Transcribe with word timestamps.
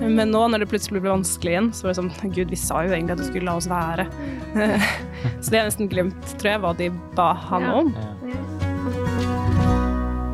Men 0.00 0.30
nå 0.32 0.40
når 0.48 0.62
det 0.62 0.70
plutselig 0.70 1.02
ble 1.02 1.10
vanskelig 1.12 1.52
igjen, 1.52 1.66
så 1.76 1.84
var 1.84 1.92
det 1.92 1.98
sånn 1.98 2.32
Gud, 2.32 2.48
vi 2.48 2.56
sa 2.56 2.78
jo 2.86 2.94
egentlig 2.94 3.18
at 3.18 3.20
du 3.20 3.26
skulle 3.26 3.50
la 3.50 3.56
oss 3.60 3.66
være. 3.68 4.06
så 5.42 5.52
det 5.52 5.58
har 5.60 5.68
nesten 5.68 5.90
glemt, 5.92 6.30
tror 6.40 6.48
jeg, 6.54 6.62
hva 6.62 6.70
de 6.78 6.88
ba 7.18 7.26
han 7.50 7.66
Ja. 7.68 7.74
om. 7.82 7.92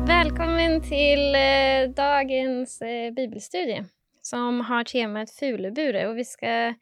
Välkommen 0.07 0.79
til 0.87 1.35
eh, 1.35 1.89
dagens 1.91 2.77
eh, 2.81 3.11
bibelstudie 3.11 3.83
som 4.23 4.61
har 4.67 4.87
temaet 4.87 5.31
Fuleburet 5.31 6.07
Og 6.09 6.15
vi 6.17 6.25
skal 6.27 6.73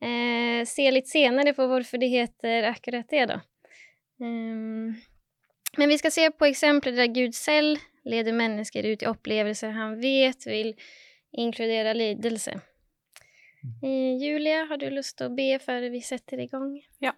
eh, 0.00 0.64
se 0.68 0.88
litt 0.92 1.08
senere 1.12 1.52
på 1.56 1.68
hvorfor 1.68 2.00
det 2.00 2.10
heter 2.12 2.68
akkurat 2.72 3.08
det 3.12 3.28
Da. 3.28 3.40
Um, 4.22 4.96
men 5.76 5.88
vi 5.88 5.98
skal 6.00 6.12
se 6.14 6.30
på 6.30 6.48
eksempler 6.48 6.96
der 6.96 7.12
Gud 7.12 7.34
selv 7.36 7.80
leder 8.08 8.32
mennesker 8.32 8.86
ut 8.88 9.02
i 9.02 9.08
opplevelser 9.08 9.72
han 9.76 9.96
vet 10.00 10.46
vill 10.46 10.74
inkludera 11.32 11.92
lidelse. 11.96 12.60
Eh, 13.82 14.16
Julia, 14.18 14.64
har 14.68 14.78
du 14.78 14.88
lyst 14.90 15.16
til 15.18 15.30
å 15.30 15.34
be 15.34 15.58
før 15.62 15.88
vi 15.92 16.00
setter 16.02 16.40
i 16.42 16.48
gang? 16.50 16.74
Ja. 17.02 17.12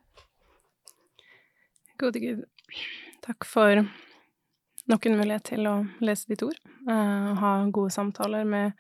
Gode 1.99 2.21
Gud, 2.21 2.45
takk 3.25 3.47
for 3.49 3.85
nok 4.91 5.07
en 5.07 5.17
mulighet 5.17 5.47
til 5.55 5.65
å 5.71 5.77
lese 6.05 6.29
ditt 6.29 6.43
ord, 6.45 6.59
eh, 6.89 7.31
og 7.31 7.39
ha 7.41 7.53
gode 7.73 7.95
samtaler 7.95 8.45
med 8.45 8.75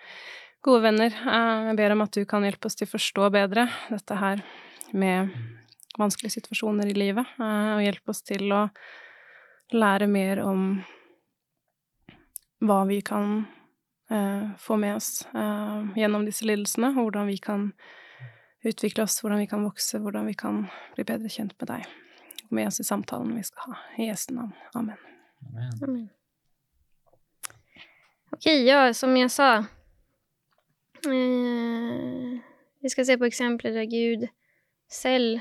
gode 0.65 0.83
venner. 0.83 1.15
Eh, 1.15 1.69
Jeg 1.71 1.77
ber 1.77 1.93
om 1.93 2.03
at 2.03 2.13
du 2.13 2.25
kan 2.25 2.43
hjelpe 2.45 2.67
oss 2.67 2.77
til 2.77 2.87
å 2.89 2.95
forstå 2.95 3.31
bedre 3.33 3.69
dette 3.89 4.19
her 4.21 4.45
med 4.93 5.33
vanskelige 5.99 6.37
situasjoner 6.41 6.91
i 6.91 6.99
livet, 6.99 7.27
eh, 7.41 7.71
og 7.77 7.85
hjelpe 7.85 8.11
oss 8.11 8.23
til 8.23 8.53
å 8.53 8.69
lære 9.73 10.07
mer 10.07 10.43
om 10.45 10.85
hva 12.61 12.87
vi 12.89 13.01
kan 13.01 13.47
eh, 14.11 14.49
få 14.59 14.77
med 14.77 14.97
oss 14.97 15.27
eh, 15.35 15.85
gjennom 15.97 16.25
disse 16.27 16.47
lidelsene, 16.47 16.93
og 16.95 17.09
hvordan 17.09 17.29
vi 17.31 17.39
kan 17.39 17.73
utvikle 18.65 19.05
oss, 19.05 19.21
hvordan 19.21 19.43
vi 19.45 19.47
kan 19.47 19.65
vokse, 19.65 19.99
hvordan 20.01 20.27
vi 20.27 20.35
kan 20.35 20.67
bli 20.95 21.05
bedre 21.05 21.29
kjent 21.29 21.55
med 21.61 21.69
deg 21.69 21.87
med 22.55 22.69
oss 22.69 22.81
i 22.81 22.85
samtalen 22.85 23.37
vi 23.37 23.43
skal 23.43 23.73
ha. 23.73 23.79
I 23.99 24.09
Jesu 24.09 24.35
navn. 24.35 24.53
Amen. 24.73 24.97
Amen. 25.49 25.73
Amen. 25.83 26.09
Okej, 28.31 28.67
ja, 28.67 28.95
som 28.95 29.17
jag 29.17 29.31
sa. 29.31 29.57
Eh, 31.07 32.41
vi 32.81 32.91
ska 32.91 33.05
se 33.05 33.19
på 33.19 33.25
exempel 33.25 33.75
där 33.75 33.85
Gud 33.85 34.29
själv 35.03 35.41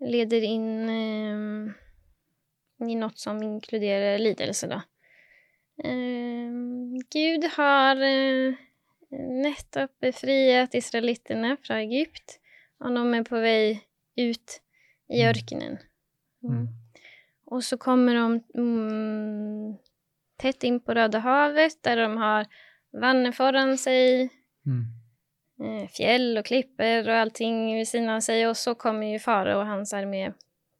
leder 0.00 0.42
in 0.42 0.88
eh, 0.88 1.72
i 2.90 2.94
något 2.94 3.18
som 3.18 3.42
inkluderar 3.42 4.18
lidelse. 4.18 4.66
Då. 4.66 4.82
Eh, 5.84 6.50
Gud 7.10 7.44
har 7.56 7.96
eh, 8.02 8.54
nettopp 9.10 9.92
befriet 10.00 10.74
israelittene 10.74 11.56
fra 11.64 11.80
Egypt 11.82 12.38
og 12.80 12.94
de 12.96 13.04
er 13.18 13.24
på 13.28 13.40
vei 13.42 13.80
ut 14.16 14.60
i 15.10 15.20
Mm. 15.20 15.28
ørkenen. 15.28 15.78
Mm. 16.44 16.52
Mm. 16.56 16.68
Och 17.46 17.64
så 17.64 17.76
kommer 17.76 18.14
de 18.14 18.40
mm, 18.54 19.76
tett 20.36 20.64
in 20.64 20.80
på 20.80 20.94
Röda 20.94 21.18
havet 21.18 21.82
där 21.82 21.96
de 21.96 22.16
har 22.16 22.46
vannet 22.92 23.36
foran 23.36 23.78
seg. 23.78 24.30
Mm. 24.66 24.84
eh, 25.62 25.88
fjäll 25.88 26.38
og 26.38 26.44
klippor 26.44 27.08
och 27.08 27.14
allting 27.14 27.76
ved 27.76 27.88
siden 27.88 28.08
av 28.08 28.20
seg, 28.20 28.48
og 28.48 28.56
så 28.56 28.74
kommer 28.74 29.12
jo 29.12 29.18
Fare 29.18 29.56
og 29.56 29.66
hans 29.66 29.92
armé 29.92 30.32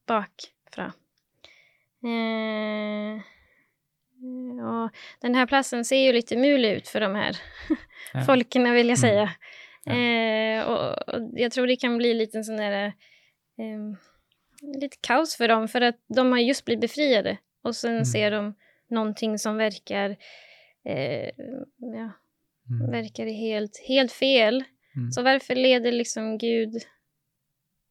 bakfra. 0.06 0.93
Eh, 2.05 3.21
och 4.60 4.90
den 5.20 5.34
här 5.34 5.46
platsen 5.46 5.84
ser 5.84 5.96
ju 6.06 6.12
lite 6.12 6.36
mulig 6.36 6.70
ut 6.72 6.88
för 6.88 7.00
de 7.00 7.14
här 7.14 7.36
Ja. 8.14 8.20
folken 8.20 8.62
vill 8.72 8.88
jag 8.88 8.98
Mm. 8.98 9.10
säga. 9.10 9.30
Ja. 9.84 9.92
Eh, 9.94 10.64
och, 10.64 11.08
och 11.14 11.28
jag 11.34 11.52
tror 11.52 11.66
det 11.66 11.76
kan 11.76 11.98
bli 11.98 12.14
lite 12.14 12.42
sån 12.44 12.56
där 12.56 12.86
eh, 12.86 13.96
lite 14.80 14.96
kaos 15.00 15.36
för 15.36 15.48
dem 15.48 15.68
för 15.68 15.80
att 15.80 15.96
de 16.14 16.32
har 16.32 16.38
just 16.38 16.64
blivit 16.64 16.80
befriade 16.80 17.38
och 17.62 17.76
sen 17.76 17.92
Mm. 17.92 18.04
ser 18.04 18.30
de 18.30 18.54
någonting 18.91 19.38
som 19.38 19.56
verkar 19.56 20.10
eh, 20.84 21.30
ja, 21.78 22.10
Mm. 22.70 22.91
verkar 22.91 23.26
helt, 23.26 23.84
helt 23.88 24.12
fel. 24.12 24.64
Mm. 24.97 25.10
Så 25.10 25.22
varför 25.22 25.54
leder 25.54 25.92
liksom 25.92 26.38
Gud 26.38 26.72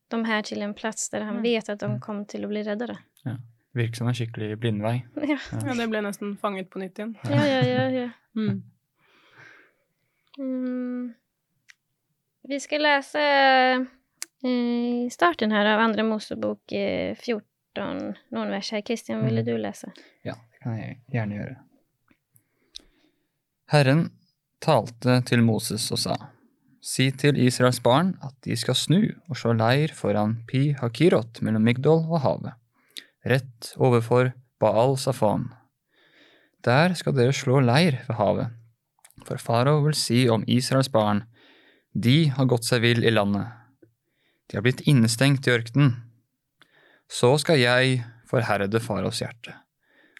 de 0.07 0.25
här 0.25 0.41
till 0.41 0.61
en 0.61 0.73
plats 0.73 1.09
där 1.09 1.19
han 1.19 1.29
Mm. 1.29 1.43
vet 1.43 1.69
att 1.69 1.79
de 1.79 1.89
kom 1.91 2.01
kommer 2.01 2.25
till 2.25 2.43
att 2.43 2.49
bli 2.49 2.63
räddade? 2.63 2.97
Virker 3.77 3.95
som 4.01 4.07
en 4.09 4.15
skikkelig 4.17 4.55
blindvei. 4.59 4.95
Ja, 5.29 5.37
Ja, 5.65 5.73
det 5.77 5.85
ble 5.91 6.01
nesten 6.01 6.37
fanget 6.41 6.69
på 6.73 6.79
nytt 6.81 6.97
igjen. 6.99 7.15
ja, 7.29 7.43
ja. 7.45 7.59
ja, 7.67 7.83
ja. 7.89 8.09
Mm. 8.35 8.61
Mm. 10.39 11.13
Vi 12.49 12.59
skal 12.59 12.81
läsa 12.81 13.19
eh, 13.21 13.81
i 14.49 15.09
starten 15.11 15.51
her 15.51 15.65
av 15.65 15.79
Andre 15.83 16.03
Mosebok 16.03 16.71
eh, 16.71 17.15
14, 17.19 18.15
noen 18.31 18.49
vers 18.53 18.71
her. 18.73 18.81
Kristian, 18.81 19.25
ville 19.25 19.41
Mm. 19.43 19.45
du 19.45 19.57
lese? 19.61 19.91
Ja, 20.25 20.33
det 20.51 20.63
kan 20.63 20.77
jeg 20.79 20.97
gjerne 21.13 21.35
gjøre. 21.37 21.55
Herren 23.69 24.07
talte 24.63 25.19
til 25.29 25.43
Moses 25.45 25.91
og 25.93 25.99
sa, 26.01 26.15
Si 26.81 27.09
til 27.11 27.35
Israels 27.43 27.81
barn 27.83 28.13
at 28.23 28.33
de 28.47 28.55
skal 28.55 28.73
snu 28.75 29.01
og 29.29 29.35
slå 29.37 29.51
leir 29.53 29.91
foran 29.93 30.37
Pi 30.47 30.71
Hakirot 30.79 31.41
mellom 31.43 31.61
Migdol 31.67 32.05
og 32.07 32.21
havet, 32.23 32.53
rett 33.25 33.73
overfor 33.77 34.33
Baal 34.59 34.97
Safan. 34.97 35.49
Der 36.65 36.95
skal 36.99 37.15
dere 37.15 37.35
slå 37.35 37.61
leir 37.63 38.01
ved 38.07 38.19
havet, 38.19 38.51
for 39.27 39.39
farao 39.39 39.83
vil 39.85 39.95
si 39.95 40.25
om 40.29 40.43
Israels 40.47 40.91
barn, 40.91 41.23
de 41.95 42.29
har 42.35 42.49
gått 42.51 42.67
seg 42.67 42.83
vill 42.83 43.03
i 43.03 43.13
landet. 43.13 43.47
De 44.49 44.57
har 44.57 44.65
blitt 44.65 44.85
innestengt 44.87 45.47
i 45.47 45.55
ørkenen. 45.55 45.95
Så 47.09 47.35
skal 47.41 47.61
jeg 47.61 48.03
forherde 48.29 48.81
faraos 48.83 49.23
hjerte 49.23 49.55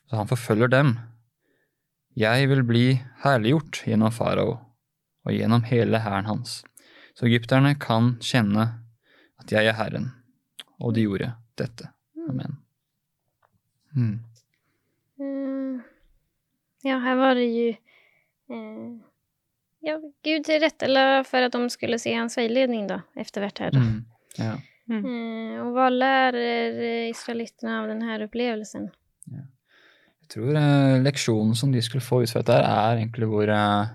så 0.10 0.18
han 0.18 0.30
forfølger 0.30 0.72
dem. 0.74 0.96
Jeg 2.18 2.50
vil 2.50 2.64
bli 2.66 2.86
herliggjort 3.24 3.84
gjennom 3.86 4.14
farao 4.14 4.56
og 5.28 5.36
gjennom 5.36 5.66
hele 5.70 6.02
hæren 6.02 6.26
hans, 6.26 6.64
så 7.14 7.28
egypterne 7.30 7.76
kan 7.80 8.16
kjenne 8.24 8.66
at 9.40 9.54
jeg 9.54 9.70
er 9.70 9.78
Herren. 9.78 10.10
Og 10.80 10.96
de 10.96 11.06
gjorde 11.06 11.34
dette. 11.60 11.92
Amen. 12.30 12.58
Mm. 14.00 14.20
Mm. 15.20 15.82
Ja, 16.84 16.98
här 16.98 17.16
var 17.16 17.36
det 17.36 17.44
ju... 17.46 17.70
Eh, 17.70 18.92
ja, 19.80 20.00
Gud 20.24 20.44
tillrättalade 20.44 21.24
för 21.24 21.42
att 21.42 21.52
de 21.52 21.70
skulle 21.70 22.00
se 22.00 22.14
hans 22.16 22.38
vägledning 22.38 22.88
då, 22.88 23.02
eftervärt 23.16 23.60
här. 23.60 23.72
Då. 23.72 23.78
Mm. 23.80 24.06
Ja. 24.38 24.54
Eh, 24.96 25.68
och 25.68 25.74
vad 25.74 25.94
lär 25.94 26.34
eh, 26.34 27.10
israeliterna 27.10 27.82
av 27.82 27.88
den 27.88 28.02
här 28.02 28.22
upplevelsen? 28.22 28.90
Jeg 30.22 30.30
tror 30.34 30.56
eh, 30.56 31.02
leksjonen 31.04 31.56
som 31.56 31.72
de 31.72 31.82
skulle 31.82 32.02
få 32.02 32.24
ut 32.24 32.30
fra 32.32 32.42
dette, 32.42 32.58
er 32.62 32.98
egentlig 33.02 33.28
hvor, 33.30 33.50
eh, 33.50 33.86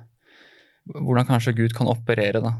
hvordan 0.84 1.26
kanskje 1.26 1.52
Gud 1.52 1.74
kan 1.76 1.86
operere. 1.88 2.40
da. 2.40 2.52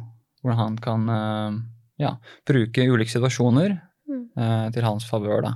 Hvordan 0.43 0.59
han 0.59 0.77
kan 0.79 1.09
eh, 1.09 1.53
ja, 1.97 2.17
bruke 2.47 2.87
ulike 2.91 3.11
situasjoner 3.11 3.81
Mm. 4.09 4.29
eh, 4.37 4.71
til 4.73 4.85
hans 4.85 5.07
favør. 5.11 5.41
da. 5.43 5.53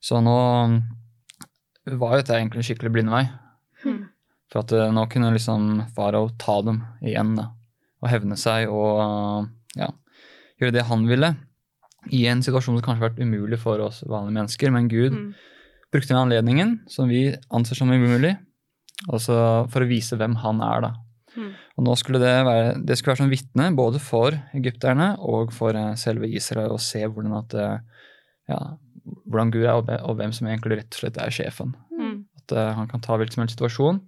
Så 0.00 0.20
nå 0.24 0.34
mm, 0.66 0.82
var 1.96 2.14
jo 2.16 2.22
dette 2.22 2.36
egentlig 2.36 2.62
en 2.62 2.68
skikkelig 2.68 2.92
blindvei. 2.94 3.24
Mm. 3.84 4.00
For 4.52 4.62
at 4.64 4.72
eh, 4.76 4.90
nå 4.92 5.04
kunne 5.12 5.32
liksom 5.34 5.68
farao 5.96 6.30
ta 6.40 6.60
dem 6.66 6.82
igjen 7.04 7.34
da, 7.38 7.50
og 8.02 8.10
hevne 8.12 8.36
seg 8.40 8.70
og 8.72 9.48
ja, 9.78 9.90
gjøre 10.60 10.74
det 10.78 10.86
han 10.88 11.06
ville. 11.08 11.34
I 12.14 12.24
en 12.30 12.40
situasjon 12.44 12.78
som 12.78 12.84
kanskje 12.84 13.02
har 13.02 13.10
vært 13.10 13.20
umulig 13.24 13.58
for 13.60 13.80
oss 13.84 14.02
vanlige 14.06 14.36
mennesker, 14.38 14.70
men 14.74 14.88
Gud 14.88 15.12
Mm. 15.12 15.34
brukte 15.92 16.12
den 16.14 16.20
anledningen, 16.22 16.80
som 16.88 17.08
vi 17.08 17.34
anser 17.50 17.74
som 17.76 17.90
umulig, 17.90 18.36
altså 19.08 19.68
for 19.70 19.82
å 19.84 19.88
vise 19.88 20.16
hvem 20.16 20.34
han 20.42 20.60
er. 20.62 20.80
da. 20.80 20.90
Mm. 21.36 21.52
Og 21.78 21.84
nå 21.84 21.94
skulle 21.96 22.18
det 22.20 22.34
være, 22.46 22.84
det 22.84 22.96
skulle 22.98 23.14
være 23.14 23.22
som 23.24 23.30
vitne 23.30 23.68
både 23.76 24.00
for 24.02 24.34
egypterne 24.54 25.16
og 25.18 25.52
for 25.52 25.76
eh, 25.76 25.94
selve 25.94 26.28
Israel, 26.28 26.72
å 26.74 26.80
se 26.80 27.04
hvordan, 27.04 27.36
at, 27.38 27.54
eh, 27.54 27.78
ja, 28.48 28.58
hvordan 29.26 29.50
Gud 29.54 29.64
er, 29.64 29.72
og, 29.78 29.88
og 30.08 30.16
hvem 30.18 30.32
som 30.32 30.46
egentlig 30.50 30.78
rett 30.80 30.94
og 30.94 31.00
slett 31.02 31.18
er 31.22 31.30
sjefen. 31.34 31.74
Mm. 31.92 32.24
At 32.42 32.52
uh, 32.56 32.72
han 32.78 32.88
kan 32.88 33.00
ta 33.04 33.16
hvilken 33.16 33.34
som 33.38 33.42
helst 33.44 33.56
situasjon 33.56 34.00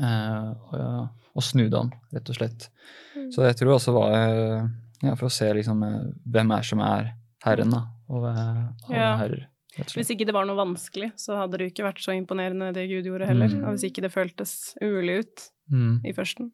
uh, 0.00 0.50
og, 0.72 1.08
og 1.36 1.44
snu 1.46 1.66
den, 1.72 1.92
rett 2.14 2.28
og 2.32 2.38
slett. 2.38 2.68
Mm. 3.16 3.30
Så 3.34 3.46
jeg 3.46 3.56
tror 3.60 3.74
også 3.76 3.94
var 3.96 4.14
eh, 4.18 4.66
ja, 5.06 5.14
for 5.16 5.28
å 5.28 5.32
se 5.32 5.48
liksom, 5.56 5.82
hvem 6.28 6.52
er 6.58 6.66
som 6.68 6.82
er 6.84 7.12
herren, 7.46 7.72
da. 7.72 7.82
Og 8.12 8.26
alle 8.28 8.98
Ja. 8.98 9.14
herrer. 9.22 9.46
Hvis 9.72 10.10
ikke 10.12 10.26
det 10.28 10.34
var 10.36 10.44
noe 10.44 10.58
vanskelig, 10.58 11.14
så 11.16 11.38
hadde 11.40 11.56
det 11.56 11.64
jo 11.64 11.72
ikke 11.72 11.86
vært 11.86 12.02
så 12.04 12.12
imponerende 12.12 12.74
det 12.76 12.84
Gud 12.90 13.06
gjorde 13.08 13.24
heller. 13.30 13.48
Mm. 13.48 13.62
Og 13.64 13.70
hvis 13.78 13.86
ikke 13.88 14.02
det 14.04 14.12
føltes 14.12 14.74
umulig 14.84 15.22
ut 15.24 15.48
Mm, 15.72 16.00
i 16.04 16.12
førsten. 16.12 16.50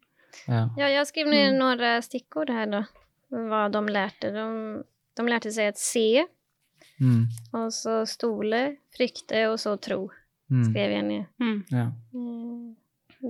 ja. 0.47 0.69
Ja, 0.79 0.87
jag 0.93 1.07
skrev 1.09 1.27
ner 1.27 1.51
Mm. 1.51 1.59
noen 1.59 2.03
stikkord 2.05 2.51
her, 2.55 2.67
da. 2.71 2.83
Hva 3.33 3.65
de 3.73 3.81
lærte. 3.91 4.31
De, 4.31 4.85
de 5.17 5.23
lærte 5.27 5.51
seg 5.51 5.69
att 5.73 5.79
se, 5.79 6.25
Mm, 6.99 7.27
Og 7.55 7.73
så 7.73 8.01
stole, 8.11 8.63
frykte 8.95 9.45
og 9.51 9.59
så 9.63 9.77
tro, 9.81 10.09
mm, 10.51 10.65
skrev 10.71 10.95
jeg 10.97 11.07
ned. 11.07 11.27
Mm. 11.41 11.59
ja. 11.71 11.87
Mm. 12.15 12.77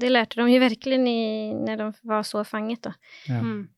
det 0.00 0.10
lærte 0.10 0.40
de 0.40 0.52
jo 0.52 0.60
virkelig 0.60 0.98
i, 1.08 1.52
når 1.54 1.76
de 1.80 1.92
var 2.08 2.22
så 2.22 2.44
fanget, 2.44 2.82
da. 2.84 2.92
Ja. 3.28 3.40
Mm. 3.42 3.68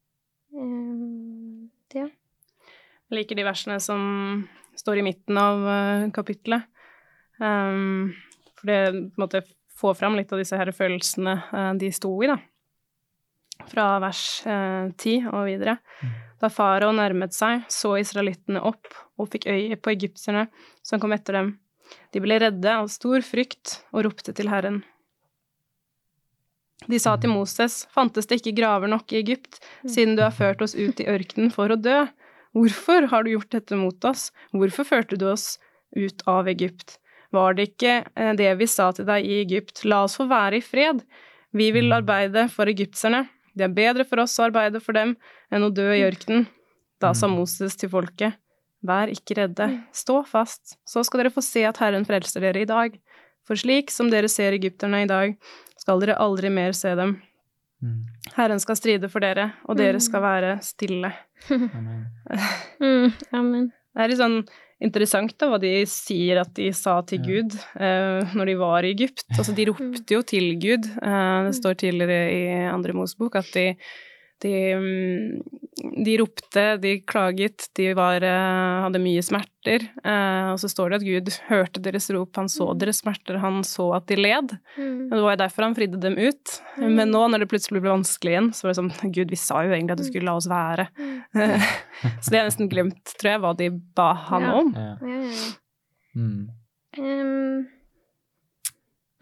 Um, 0.52 1.70
ja. 1.94 2.08
Jeg 3.10 3.18
liker 3.18 3.38
de 3.38 3.46
versene 3.46 3.78
som 3.82 4.02
står 4.78 5.00
i 5.00 5.06
midten 5.06 5.38
av 5.38 5.62
uh, 5.66 6.10
kapittelet. 6.14 6.66
Um, 7.40 8.12
for 8.58 8.70
det 8.70 8.80
på 8.90 8.96
en 8.96 9.22
måte 9.22 9.42
får 9.80 9.96
fram 9.96 10.18
litt 10.18 10.32
av 10.32 10.42
disse 10.42 10.58
her 10.58 10.70
følelsene 10.76 11.36
uh, 11.50 11.72
de 11.78 11.90
sto 11.94 12.12
i, 12.22 12.30
da. 12.30 12.38
Fra 13.70 13.86
vers 14.02 14.24
uh, 14.46 14.90
10 14.96 15.30
og 15.30 15.46
videre. 15.48 15.78
Da 16.40 16.48
farao 16.48 16.92
nærmet 16.96 17.36
seg, 17.36 17.66
så 17.68 17.96
israelittene 18.00 18.62
opp 18.64 18.88
og 19.20 19.28
fikk 19.32 19.46
øye 19.52 19.76
på 19.76 19.92
egypterne 19.92 20.46
som 20.86 21.02
kom 21.02 21.12
etter 21.12 21.36
dem. 21.36 21.50
De 22.14 22.22
ble 22.22 22.38
redde 22.40 22.72
av 22.72 22.88
stor 22.92 23.20
frykt 23.26 23.80
og 23.92 24.06
ropte 24.06 24.32
til 24.36 24.48
Herren. 24.52 24.80
De 26.88 26.96
sa 27.02 27.12
til 27.20 27.32
Moses, 27.34 27.82
fantes 27.92 28.28
det 28.30 28.40
ikke 28.40 28.56
graver 28.56 28.88
nok 28.88 29.12
i 29.12 29.18
Egypt, 29.20 29.58
siden 29.84 30.16
du 30.16 30.24
har 30.24 30.32
ført 30.32 30.62
oss 30.64 30.72
ut 30.78 31.02
i 31.02 31.08
ørkenen 31.12 31.52
for 31.52 31.68
å 31.68 31.76
dø? 31.76 32.06
Hvorfor 32.56 33.10
har 33.12 33.24
du 33.24 33.34
gjort 33.34 33.52
dette 33.52 33.76
mot 33.76 34.08
oss? 34.08 34.30
Hvorfor 34.56 34.88
førte 34.88 35.18
du 35.20 35.26
oss 35.30 35.58
ut 35.92 36.24
av 36.30 36.48
Egypt? 36.48 36.96
Var 37.36 37.54
det 37.54 37.68
ikke 37.68 37.98
eh, 38.16 38.32
det 38.38 38.48
vi 38.58 38.66
sa 38.66 38.88
til 38.96 39.06
deg 39.06 39.26
i 39.26 39.42
Egypt, 39.44 39.84
la 39.84 40.02
oss 40.06 40.16
få 40.18 40.26
være 40.30 40.58
i 40.58 40.64
fred? 40.64 41.04
Vi 41.54 41.68
vil 41.74 41.92
arbeide 41.94 42.48
for 42.50 42.70
egypterne. 42.70 43.26
Det 43.54 43.66
er 43.66 43.76
bedre 43.76 44.06
for 44.08 44.22
oss 44.22 44.38
å 44.40 44.48
arbeide 44.48 44.80
for 44.82 44.96
dem 44.96 45.14
enn 45.50 45.66
å 45.66 45.72
dø 45.74 45.88
i 45.94 46.04
ørkenen. 46.06 46.46
Da 47.00 47.14
sa 47.16 47.30
Moses 47.32 47.78
til 47.80 47.88
folket, 47.92 48.36
vær 48.84 49.08
ikke 49.12 49.38
redde, 49.38 49.66
stå 49.96 50.20
fast, 50.28 50.76
så 50.88 51.02
skal 51.04 51.22
dere 51.22 51.32
få 51.32 51.42
se 51.44 51.64
at 51.68 51.80
Herren 51.80 52.04
frelser 52.08 52.44
dere 52.44 52.64
i 52.64 52.68
dag. 52.68 52.96
For 53.48 53.56
slik 53.58 53.90
som 53.92 54.10
dere 54.12 54.28
ser 54.28 54.54
egypterne 54.56 55.02
i 55.04 55.08
dag, 55.10 55.34
skal 55.80 56.00
dere 56.02 56.18
aldri 56.20 56.52
mer 56.52 56.76
se 56.76 56.92
dem. 56.98 57.16
Mm. 57.80 58.00
Herren 58.36 58.60
skal 58.60 58.76
stride 58.76 59.08
for 59.08 59.24
dere, 59.24 59.54
og 59.64 59.78
dere 59.80 60.00
skal 60.04 60.24
være 60.24 60.56
stille. 60.64 61.12
Amen. 61.50 62.08
Mm, 62.80 63.10
amen. 63.34 63.64
Det 63.90 64.02
er 64.04 64.10
litt 64.12 64.20
sånn 64.20 64.36
interessant 64.80 65.32
da, 65.40 65.48
hva 65.50 65.58
de 65.60 65.72
sier 65.88 66.38
at 66.40 66.52
de 66.56 66.68
sa 66.76 67.00
til 67.04 67.20
Ja. 67.20 67.26
Gud 67.26 67.56
eh, 67.80 68.36
når 68.36 68.52
de 68.52 68.54
var 68.60 68.86
i 68.86 68.92
Egypt. 68.94 69.24
Altså, 69.36 69.52
de 69.56 69.66
ropte 69.68 70.14
jo 70.14 70.22
til 70.22 70.54
Gud. 70.62 70.86
Eh, 71.00 71.40
det 71.48 71.56
står 71.58 71.76
tidligere 71.82 72.20
i 72.30 72.44
andre 72.70 72.94
Mosebok 72.96 73.36
at 73.40 73.50
de, 73.56 73.66
de, 74.42 74.52
mm, 74.80 75.42
de 76.04 76.14
ropte, 76.20 76.64
de 76.82 76.92
klaget, 77.08 77.66
de 77.76 77.90
var, 77.96 78.24
eh, 78.24 78.80
hadde 78.84 79.00
mye 79.02 79.22
smerter. 79.24 79.84
Eh, 80.04 80.48
og 80.52 80.58
så 80.62 80.70
står 80.72 80.90
det 80.90 80.98
at 81.00 81.06
Gud 81.08 81.30
hørte 81.48 81.82
deres 81.84 82.08
rop, 82.14 82.32
han 82.40 82.48
så 82.52 82.70
deres 82.78 83.02
smerter, 83.02 83.38
han 83.42 83.60
så 83.66 83.90
at 83.98 84.06
de 84.10 84.16
led. 84.20 84.54
Mm. 84.76 85.08
Og 85.08 85.14
det 85.16 85.22
var 85.26 85.36
jo 85.36 85.42
derfor 85.44 85.66
han 85.68 85.76
fridde 85.76 86.00
dem 86.02 86.16
ut. 86.18 86.56
Men 86.80 87.12
nå 87.12 87.26
når 87.32 87.44
det 87.44 87.50
plutselig 87.52 87.82
ble 87.84 87.92
vanskelig 87.92 88.34
igjen, 88.34 88.50
så 88.56 88.66
var 88.66 88.72
det 88.74 88.80
sånn 88.80 89.12
Gud, 89.16 89.30
vi 89.30 89.40
sa 89.40 89.60
jo 89.66 89.74
egentlig 89.76 89.96
at 89.98 90.02
du 90.04 90.08
skulle 90.08 90.28
la 90.30 90.38
oss 90.40 90.48
være. 90.50 90.88
så 92.22 92.32
det 92.32 92.40
har 92.40 92.48
nesten 92.48 92.72
glemt, 92.72 93.14
tror 93.20 93.34
jeg, 93.34 93.44
hva 93.44 93.52
de 93.60 93.70
ba 93.96 94.12
han 94.30 94.48
Ja. 94.48 94.56
om. 94.60 94.72
Ja. 94.76 94.96
Mm. 96.16 96.48
Ehm, 96.98 97.68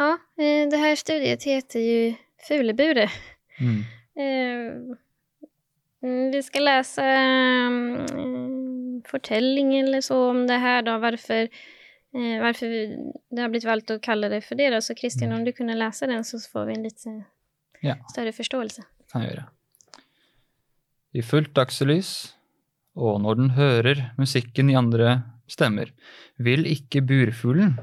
eh, 0.00 0.64
det 0.70 0.78
her 0.80 0.94
studiet 0.96 1.44
heter 1.44 1.82
jo 1.84 2.16
Fuleburet. 2.46 3.10
Mm. 3.60 3.80
Eh, 4.18 4.24
mm, 4.78 4.96
vi 6.02 6.42
skal 6.42 6.64
lese 6.68 7.02
um, 7.68 9.02
fortelling 9.08 9.72
eller 9.80 10.00
så 10.04 10.18
om 10.30 10.44
det 10.46 10.58
her, 10.62 10.82
da. 10.86 10.98
Hvorfor, 11.02 11.48
eh, 12.14 12.36
varför 12.42 12.66
det 13.30 13.42
har 13.42 13.48
blitt 13.52 13.66
valgt 13.66 13.90
å 13.90 13.98
kalle 14.02 14.28
det 14.30 14.44
for 14.46 14.54
det 14.58 14.70
Da. 14.70 14.80
Så 14.80 14.94
Christian, 14.98 15.32
om 15.32 15.44
du 15.44 15.52
kunne 15.52 15.74
lese 15.78 16.06
den 16.06 16.24
så 16.24 16.38
får 16.52 16.66
vi 16.66 16.74
en 16.74 16.82
litt 16.82 17.04
Ja. 17.80 17.94
större 18.12 18.32
förståelse. 18.32 18.82
kan 19.12 19.22
jeg 19.22 19.30
gjøre. 19.32 19.46
I 21.14 21.22
fullt 21.22 21.54
dagslys, 21.54 22.34
og 22.96 23.20
når 23.22 23.34
den 23.36 23.50
hører 23.50 24.10
musikken 24.18 24.70
i 24.70 24.74
andre 24.76 25.22
stemmer, 25.48 25.90
vil 26.38 26.64
ikke 26.66 27.00
burfuglen 27.00 27.78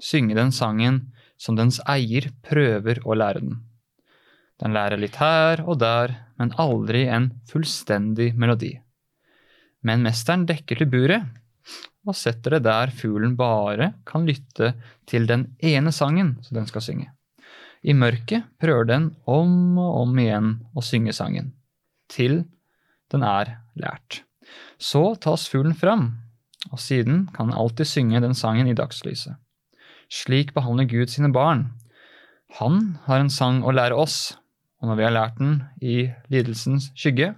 synge 0.00 0.34
den 0.34 0.50
sangen 0.50 1.12
som 1.36 1.54
dens 1.56 1.78
eier 1.86 2.30
prøver 2.42 3.02
å 3.04 3.14
lære 3.14 3.40
den. 3.40 3.60
Den 4.62 4.76
lærer 4.76 5.00
litt 5.00 5.18
her 5.18 5.64
og 5.66 5.80
der, 5.82 6.14
men 6.38 6.54
aldri 6.62 7.06
en 7.10 7.32
fullstendig 7.50 8.30
melodi. 8.38 8.76
Men 9.82 10.04
mesteren 10.06 10.46
dekker 10.46 10.78
til 10.78 10.90
buret 10.90 11.26
og 12.06 12.16
setter 12.18 12.56
det 12.56 12.64
der 12.66 12.92
fuglen 12.94 13.34
bare 13.38 13.92
kan 14.06 14.26
lytte 14.26 14.72
til 15.10 15.26
den 15.30 15.48
ene 15.62 15.92
sangen 15.94 16.36
som 16.42 16.58
den 16.58 16.68
skal 16.70 16.84
synge. 16.86 17.10
I 17.82 17.94
mørket 17.98 18.46
prøver 18.62 18.86
den 18.86 19.08
om 19.26 19.78
og 19.82 20.02
om 20.04 20.18
igjen 20.22 20.52
å 20.78 20.82
synge 20.86 21.14
sangen, 21.14 21.50
til 22.10 22.44
den 23.10 23.24
er 23.26 23.56
lært. 23.74 24.22
Så 24.78 25.16
tas 25.22 25.48
fuglen 25.50 25.74
fram, 25.78 26.12
og 26.70 26.78
siden 26.78 27.26
kan 27.34 27.50
den 27.50 27.58
alltid 27.58 27.90
synge 27.90 28.22
den 28.22 28.38
sangen 28.38 28.70
i 28.70 28.76
dagslyset. 28.78 29.34
Slik 30.12 30.52
behandler 30.54 30.86
Gud 30.86 31.10
sine 31.10 31.32
barn. 31.34 31.72
Han 32.60 32.98
har 33.06 33.22
en 33.22 33.32
sang 33.32 33.62
å 33.66 33.74
lære 33.74 33.98
oss, 33.98 34.36
og 34.82 34.90
når 34.90 34.98
vi 34.98 35.04
har 35.06 35.14
lært 35.14 35.38
den 35.38 35.60
i 35.78 35.96
lidelsens 36.32 36.90
skygge, 36.98 37.32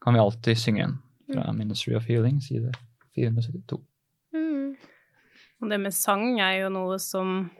kan 0.00 0.14
vi 0.14 0.22
alltid 0.22 0.58
synge 0.58 0.84
den. 0.86 0.98
Fra 1.30 1.52
Ministry 1.54 1.92
of 1.94 2.06
Healing, 2.06 2.40
side 2.42 2.72
472. 3.14 3.80
Mm. 4.34 4.76
Og 5.60 5.70
det 5.70 5.80
med 5.82 5.94
sang 5.94 6.40
er 6.42 6.62
jo 6.62 6.70
noe 6.74 6.96
som 7.02 7.50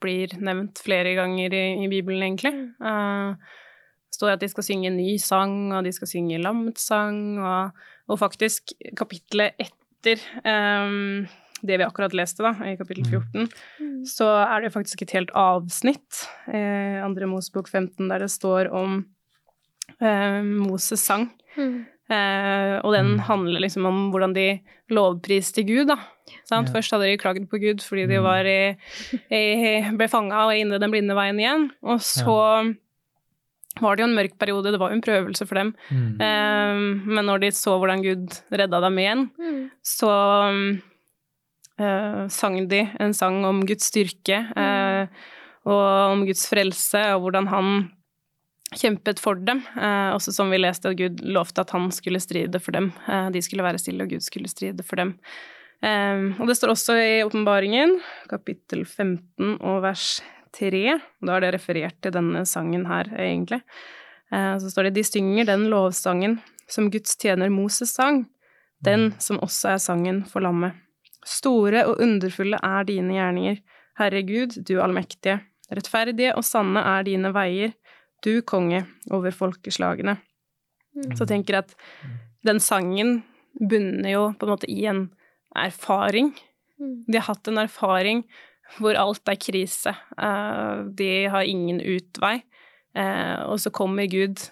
blir 0.00 0.32
nevnt 0.40 0.80
flere 0.80 1.12
ganger 1.18 1.56
i, 1.56 1.64
i 1.84 1.88
Bibelen, 1.92 2.22
egentlig. 2.24 2.52
Eh, 2.80 3.34
det 4.10 4.16
står 4.16 4.34
at 4.34 4.44
de 4.44 4.48
skal 4.52 4.66
synge 4.66 4.88
en 4.90 4.96
ny 5.00 5.16
sang, 5.20 5.72
og 5.76 5.84
de 5.84 5.92
skal 5.92 6.08
synge 6.08 6.40
lammets 6.40 6.88
sang, 6.88 7.40
og, 7.40 7.76
og 8.08 8.20
faktisk 8.20 8.72
kapitlet 8.96 9.60
etter 9.60 10.20
eh, 10.44 11.28
det 11.62 11.78
vi 11.78 11.84
akkurat 11.84 12.12
leste, 12.16 12.42
da, 12.42 12.52
i 12.64 12.76
kapittel 12.76 13.04
14, 13.04 13.48
Mm. 13.80 14.04
så 14.06 14.26
er 14.48 14.62
det 14.62 14.72
faktisk 14.72 15.02
et 15.02 15.10
helt 15.12 15.30
avsnitt, 15.36 16.26
eh, 16.48 17.04
andre 17.04 17.26
Mosebok 17.26 17.68
15, 17.68 18.08
der 18.08 18.18
det 18.20 18.30
står 18.30 18.70
om 18.72 19.04
eh, 20.00 20.42
Moses 20.42 21.00
sang. 21.04 21.28
Mm. 21.56 21.84
Eh, 22.10 22.80
og 22.84 22.92
den 22.94 23.16
Mm. 23.16 23.18
handler 23.20 23.60
liksom 23.60 23.84
om 23.86 24.10
hvordan 24.12 24.32
de 24.34 24.60
lovpriste 24.90 25.62
Gud, 25.66 25.86
da. 25.88 25.96
Sant? 26.44 26.68
Ja. 26.68 26.74
Først 26.74 26.90
hadde 26.92 27.06
de 27.10 27.16
klagd 27.18 27.48
på 27.50 27.58
Gud 27.60 27.80
fordi 27.82 28.06
de 28.08 28.18
Mm. 28.18 28.22
var 28.22 28.44
i, 28.44 28.76
i, 29.30 29.96
ble 29.96 30.08
fanga 30.08 30.46
og 30.46 30.54
inne 30.54 30.78
den 30.80 30.90
blinde 30.90 31.14
veien 31.14 31.38
igjen. 31.38 31.70
Og 31.82 31.98
så 32.00 32.74
var 33.80 33.96
det 33.96 34.02
jo 34.04 34.08
en 34.10 34.16
mørk 34.16 34.38
periode, 34.38 34.70
det 34.72 34.78
var 34.80 34.90
jo 34.90 34.96
en 34.96 35.02
prøvelse 35.02 35.46
for 35.46 35.54
dem. 35.54 35.74
Mm. 35.90 36.20
Eh, 36.20 37.06
men 37.06 37.26
når 37.26 37.40
de 37.40 37.50
så 37.50 37.78
hvordan 37.78 38.02
Gud 38.02 38.40
redda 38.50 38.80
dem 38.80 38.96
igjen, 38.98 39.30
Mm. 39.38 39.70
så 39.82 40.80
sang 42.28 42.56
de 42.68 42.82
en 43.00 43.14
sang 43.16 43.40
om 43.48 43.62
Guds 43.66 43.86
styrke 43.88 44.42
eh, 44.52 45.06
og 45.68 46.12
om 46.14 46.26
Guds 46.28 46.46
frelse, 46.48 47.00
og 47.14 47.24
hvordan 47.24 47.48
han 47.50 47.70
kjempet 48.76 49.20
for 49.20 49.38
dem. 49.38 49.62
Eh, 49.76 50.10
også 50.14 50.32
som 50.34 50.50
vi 50.52 50.60
leste 50.60 50.90
at 50.90 50.98
Gud 50.98 51.22
lovte 51.26 51.64
at 51.64 51.72
han 51.74 51.90
skulle 51.94 52.20
stride 52.22 52.60
for 52.62 52.76
dem. 52.76 52.90
Eh, 53.08 53.30
de 53.34 53.42
skulle 53.42 53.66
være 53.66 53.80
stille, 53.82 54.04
og 54.04 54.12
Gud 54.12 54.24
skulle 54.24 54.50
stride 54.50 54.84
for 54.86 55.00
dem. 55.00 55.16
Eh, 55.82 56.26
og 56.38 56.46
det 56.48 56.56
står 56.58 56.74
også 56.74 56.98
i 57.00 57.22
åpenbaringen, 57.26 57.98
kapittel 58.30 58.84
15 58.86 59.58
og 59.58 59.82
vers 59.84 60.20
3. 60.56 60.98
Da 61.22 61.36
er 61.36 61.46
det 61.46 61.54
referert 61.58 61.98
til 62.02 62.14
denne 62.14 62.44
sangen 62.48 62.86
her, 62.90 63.10
egentlig. 63.18 63.62
Eh, 64.32 64.54
så 64.62 64.70
står 64.70 64.88
det 64.88 64.98
de 65.00 65.06
synger 65.06 65.50
den 65.50 65.68
lovsangen 65.72 66.38
som 66.70 66.90
Guds 66.90 67.16
tjener 67.18 67.50
Moses 67.50 67.90
sang, 67.96 68.28
den 68.84 69.10
som 69.18 69.42
også 69.42 69.74
er 69.74 69.82
sangen 69.82 70.22
for 70.30 70.46
lammet. 70.46 70.78
Store 71.26 71.84
og 71.86 72.00
underfulle 72.00 72.58
er 72.62 72.86
dine 72.88 73.14
gjerninger, 73.18 73.60
Herre 74.00 74.22
Gud, 74.24 74.56
du 74.64 74.78
allmektige. 74.80 75.40
Rettferdige 75.70 76.34
og 76.34 76.44
sanne 76.46 76.80
er 76.96 77.04
dine 77.06 77.30
veier, 77.34 77.74
du 78.24 78.40
konge 78.42 78.82
over 79.12 79.32
folkeslagene. 79.32 80.16
Mm. 80.96 81.10
Så 81.14 81.24
jeg 81.24 81.30
tenker 81.34 81.60
at 81.60 81.74
den 82.44 82.60
sangen 82.60 83.20
bunner 83.60 84.10
jo 84.10 84.22
på 84.38 84.46
en 84.46 84.52
måte 84.54 84.70
i 84.70 84.84
en 84.90 85.06
erfaring. 85.56 86.32
Mm. 86.80 86.96
De 87.06 87.18
har 87.18 87.28
hatt 87.34 87.50
en 87.50 87.62
erfaring 87.62 88.24
hvor 88.78 88.96
alt 88.98 89.28
er 89.28 89.38
krise. 89.40 89.94
Eh, 90.18 90.82
De 90.94 91.10
har 91.30 91.42
ingen 91.42 91.80
utvei. 91.80 92.42
Eh, 92.94 93.42
Og 93.46 93.60
så 93.60 93.70
kommer 93.70 94.06
Gud 94.10 94.50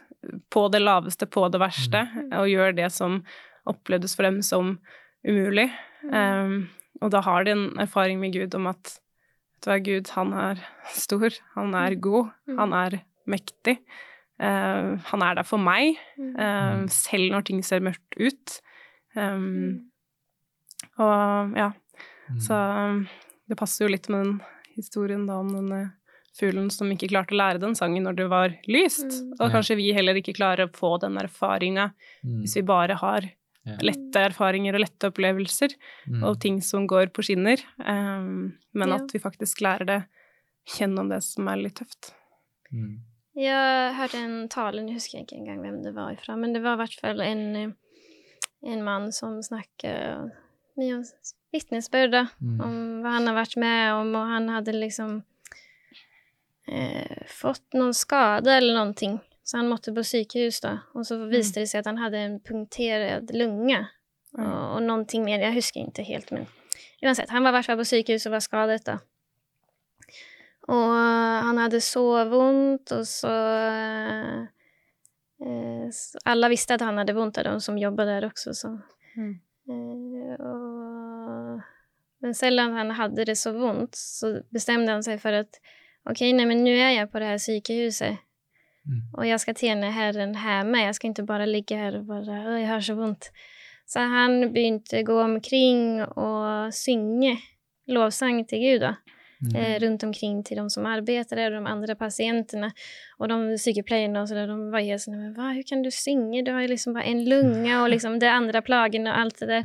på 0.51 0.69
det 0.73 0.81
laveste, 0.83 1.27
på 1.27 1.49
det 1.51 1.61
verste, 1.61 2.01
og 2.33 2.49
gjør 2.51 2.75
det 2.75 2.91
som 2.93 3.23
opplevdes 3.67 4.17
for 4.17 4.27
dem 4.27 4.43
som 4.43 4.79
umulig. 5.27 5.71
Um, 6.05 6.69
og 7.03 7.11
da 7.15 7.21
har 7.27 7.45
de 7.45 7.51
en 7.55 7.65
erfaring 7.79 8.21
med 8.21 8.33
Gud 8.35 8.55
om 8.55 8.67
at 8.71 8.99
vet 9.59 9.65
du 9.65 9.71
hva, 9.71 9.79
Gud, 9.83 10.09
han 10.15 10.33
er 10.33 10.61
stor, 10.95 11.35
han 11.57 11.75
er 11.75 11.95
god, 11.99 12.31
han 12.59 12.73
er 12.73 13.01
mektig. 13.29 13.79
Uh, 14.39 14.95
han 15.11 15.23
er 15.27 15.35
der 15.35 15.43
for 15.47 15.59
meg, 15.59 15.97
eh, 16.19 16.87
selv 16.95 17.33
når 17.35 17.43
ting 17.49 17.63
ser 17.67 17.81
mørkt 17.83 18.15
ut. 18.23 18.61
Um, 19.17 19.91
og 20.99 21.57
ja, 21.59 21.73
Mm. 22.29 22.41
så 22.45 22.55
um, 22.91 22.97
det 23.49 23.57
passer 23.57 23.87
jo 23.87 23.93
litt 23.95 24.07
med 24.13 24.21
den 24.27 24.41
historien 24.77 25.23
da 25.27 25.39
om 25.41 25.49
denne 25.49 25.95
fuglen 26.37 26.67
som 26.71 26.91
ikke 26.93 27.09
klarte 27.09 27.33
å 27.33 27.39
lære 27.41 27.61
den 27.63 27.73
sangen 27.75 28.05
når 28.05 28.19
det 28.19 28.27
var 28.29 28.53
lyst. 28.69 29.07
Mm. 29.09 29.31
Og 29.41 29.51
kanskje 29.55 29.77
vi 29.81 29.87
heller 29.97 30.15
ikke 30.21 30.35
klarer 30.37 30.69
å 30.69 30.75
få 30.77 30.99
den 31.01 31.17
erfaringa 31.17 31.87
Mm. 32.23 32.43
hvis 32.43 32.55
vi 32.57 32.63
bare 32.69 32.95
har. 33.01 33.31
Lette 33.85 34.23
erfaringer 34.31 34.75
og 34.75 34.81
lette 34.85 35.11
opplevelser 35.11 35.75
Mm. 36.09 36.23
og 36.25 36.41
ting 36.41 36.61
som 36.63 36.87
går 36.87 37.11
på 37.13 37.23
skinner. 37.27 37.59
Um, 37.79 38.59
men 38.75 38.89
Ja. 38.89 38.97
at 38.97 39.13
vi 39.13 39.19
faktisk 39.19 39.61
lærer 39.61 39.87
det 39.87 40.01
gjennom 40.79 41.09
det 41.09 41.23
som 41.25 41.49
er 41.49 41.57
litt 41.57 41.75
tøft. 41.77 42.13
Mm. 42.73 43.01
Jeg 43.37 43.95
hørte 43.95 44.19
en 44.19 44.49
tale, 44.49 44.83
jeg 44.87 44.95
husker 44.99 45.21
ikke 45.23 45.37
engang 45.39 45.61
hvem 45.63 45.83
det 45.85 45.95
var 45.95 46.13
ifra, 46.13 46.37
men 46.37 46.53
det 46.53 46.63
var 46.63 46.75
i 46.75 46.83
hvert 46.87 47.01
fall 47.01 47.21
en, 47.21 47.75
en 48.67 48.83
mann 48.85 49.13
som 49.13 49.41
snakket 49.43 50.33
mye 50.77 50.95
om 50.97 51.05
vitnesbyrd. 51.53 52.29
Mm. 52.43 52.61
Om 52.61 52.75
hva 53.03 53.13
han 53.15 53.27
har 53.27 53.35
vært 53.39 53.57
med 53.57 53.93
om, 53.95 54.15
og 54.15 54.27
han 54.27 54.49
hadde 54.49 54.75
liksom 54.75 55.23
eh, 56.69 57.23
fått 57.29 57.65
noen 57.79 57.95
skade 57.97 58.51
eller 58.59 58.75
noen 58.77 58.95
ting. 58.99 59.19
Så 59.49 59.57
han 59.57 59.71
måtte 59.71 59.95
på 59.97 60.05
sykehus 60.05 60.61
da, 60.61 60.75
og 60.93 61.07
så 61.09 61.17
viste 61.31 61.63
det 61.63 61.71
seg 61.71 61.81
at 61.81 61.89
han 61.89 62.01
hadde 62.03 62.21
en 62.21 62.35
punkteret 62.45 63.31
lunge. 63.33 63.79
Og, 64.37 64.57
og 64.77 64.83
noe 64.85 65.23
mer, 65.25 65.41
jeg 65.41 65.57
husker 65.57 65.87
ikke 65.87 66.05
helt, 66.05 66.33
men 66.37 66.45
uansett, 67.01 67.33
han 67.33 67.47
var 67.47 67.55
i 67.55 67.57
hvert 67.57 67.71
fall 67.71 67.81
på 67.81 67.89
sykehus 67.89 68.29
og 68.29 68.37
var 68.37 68.45
skadet 68.45 68.83
da. 68.85 68.99
Og 70.69 70.93
han 71.49 71.63
hadde 71.63 71.81
sovevondt, 71.81 72.93
og 72.93 73.07
så 73.09 73.33
eh, 75.41 75.97
Alle 76.29 76.51
visste 76.53 76.77
at 76.77 76.85
han 76.85 77.01
hadde 77.01 77.17
vondt 77.17 77.41
av 77.41 77.49
de 77.49 77.55
som 77.65 77.79
jobbet 77.81 78.11
der 78.11 78.29
også, 78.29 78.53
så 78.53 78.77
Mm. 79.19 79.35
Eh, 79.69 80.35
og, 80.47 81.61
men 82.23 82.35
selv 82.35 82.61
om 82.61 82.77
han 82.77 82.91
hadde 82.95 83.25
det 83.27 83.35
så 83.39 83.53
vondt, 83.57 83.97
så 83.99 84.37
bestemte 84.55 84.95
han 84.95 85.03
seg 85.03 85.19
for 85.23 85.35
at 85.35 85.59
ok, 86.09 86.23
nei, 86.37 86.47
men 86.47 86.63
nå 86.63 86.71
er 86.77 86.93
jeg 86.95 87.11
på 87.11 87.19
det 87.23 87.33
her 87.33 87.43
sykehuset, 87.43 88.21
Mm. 88.89 89.03
og 89.19 89.27
jeg 89.29 89.41
skal 89.41 89.55
tjene 89.55 89.93
Herren 89.93 90.35
hjemme. 90.35 90.81
Jeg 90.87 90.95
skal 90.97 91.11
ikke 91.13 91.27
bare 91.29 91.47
ligge 91.47 91.77
her 91.77 91.99
og 92.01 92.07
bare 92.09 92.39
«Å, 92.41 92.57
jeg 92.57 92.69
har 92.71 92.81
så 92.81 92.97
vondt. 92.97 93.31
Så 93.89 94.01
han 94.01 94.53
begynte 94.53 95.03
å 95.03 95.05
gå 95.05 95.19
omkring 95.21 96.03
og 96.17 96.73
synge 96.73 97.37
lovsang 97.89 98.47
til 98.49 98.65
Gud. 98.65 98.81
da 98.81 98.97
Mm. 99.39 99.55
eh, 99.55 99.79
rundt 99.79 100.03
omkring 100.03 100.43
til 100.43 100.59
de 100.59 100.65
som 100.71 100.87
arbeider 100.91 101.37
der, 101.39 101.55
og 101.55 101.63
de 101.63 101.71
andre 101.71 101.95
pasientene. 101.95 102.73
Og 103.21 103.29
de 103.31 103.59
sykepleierne 103.63 104.19
og 104.19 104.27
så 104.27 104.35
der, 104.35 104.51
de 104.51 104.71
var 104.73 104.83
helt 104.83 105.05
sånn 105.05 105.15
Men 105.15 105.35
hva, 105.37 105.53
hvordan 105.53 105.69
kan 105.69 105.83
du 105.85 105.91
synge? 105.95 106.43
Du 106.45 106.51
har 106.51 106.65
jo 106.65 106.73
liksom 106.73 106.97
bare 106.97 107.07
en 107.07 107.23
lunge, 107.25 107.71
og 107.79 107.87
liksom 107.95 108.19
de 108.19 108.27
andre 108.27 108.63
plagene 108.67 109.13
og 109.13 109.21
alt 109.23 109.39
det 109.39 109.49
der. 109.49 109.65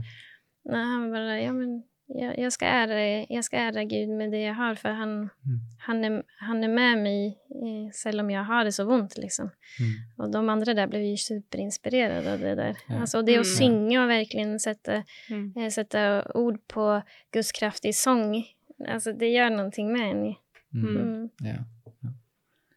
Nei, 0.70 0.84
han 0.92 1.10
bare 1.12 1.40
Ja, 1.42 1.52
men 1.52 1.84
jeg, 2.16 2.36
jeg, 2.38 2.52
skal 2.52 2.68
ære, 2.68 3.26
jeg 3.30 3.44
skal 3.44 3.60
ære 3.68 3.86
Gud 3.90 4.12
med 4.18 4.32
det 4.32 4.42
jeg 4.44 4.56
har, 4.56 4.76
for 4.76 4.90
han, 4.94 5.30
Mm. 5.46 5.60
han, 5.88 6.04
er, 6.06 6.22
han 6.40 6.64
er 6.64 6.68
med 6.68 7.02
meg 7.04 7.36
eh, 7.56 7.92
selv 7.94 8.22
om 8.22 8.30
jeg 8.30 8.46
har 8.46 8.64
det 8.64 8.74
så 8.74 8.86
vondt, 8.86 9.18
liksom. 9.18 9.50
Mm. 9.80 9.94
Og 10.20 10.32
de 10.34 10.38
andre 10.52 10.74
der 10.78 10.88
ble 10.88 11.00
jo 11.00 11.18
superinspirerade 11.18 12.34
av 12.34 12.40
det 12.40 12.56
der. 12.58 12.76
Ja. 12.90 13.00
Altså 13.02 13.22
det 13.26 13.38
å 13.40 13.44
Mm. 13.44 13.52
synge 13.56 14.00
og 14.04 14.10
virkelig 14.10 14.62
sette 14.62 15.04
Mm. 15.30 15.54
eh, 15.58 15.70
sätta 15.70 16.24
ord 16.36 16.60
på 16.68 17.02
Guds 17.32 17.52
kraft 17.52 17.86
i 17.86 17.92
sång. 17.94 18.44
Alltså 18.88 19.12
det 19.18 19.32
gjør 19.34 19.50
noe 19.56 19.92
med 19.92 20.10
en. 20.12 20.36
Mm. 20.74 20.96
Mm. 20.96 21.30
Ja. 21.44 21.58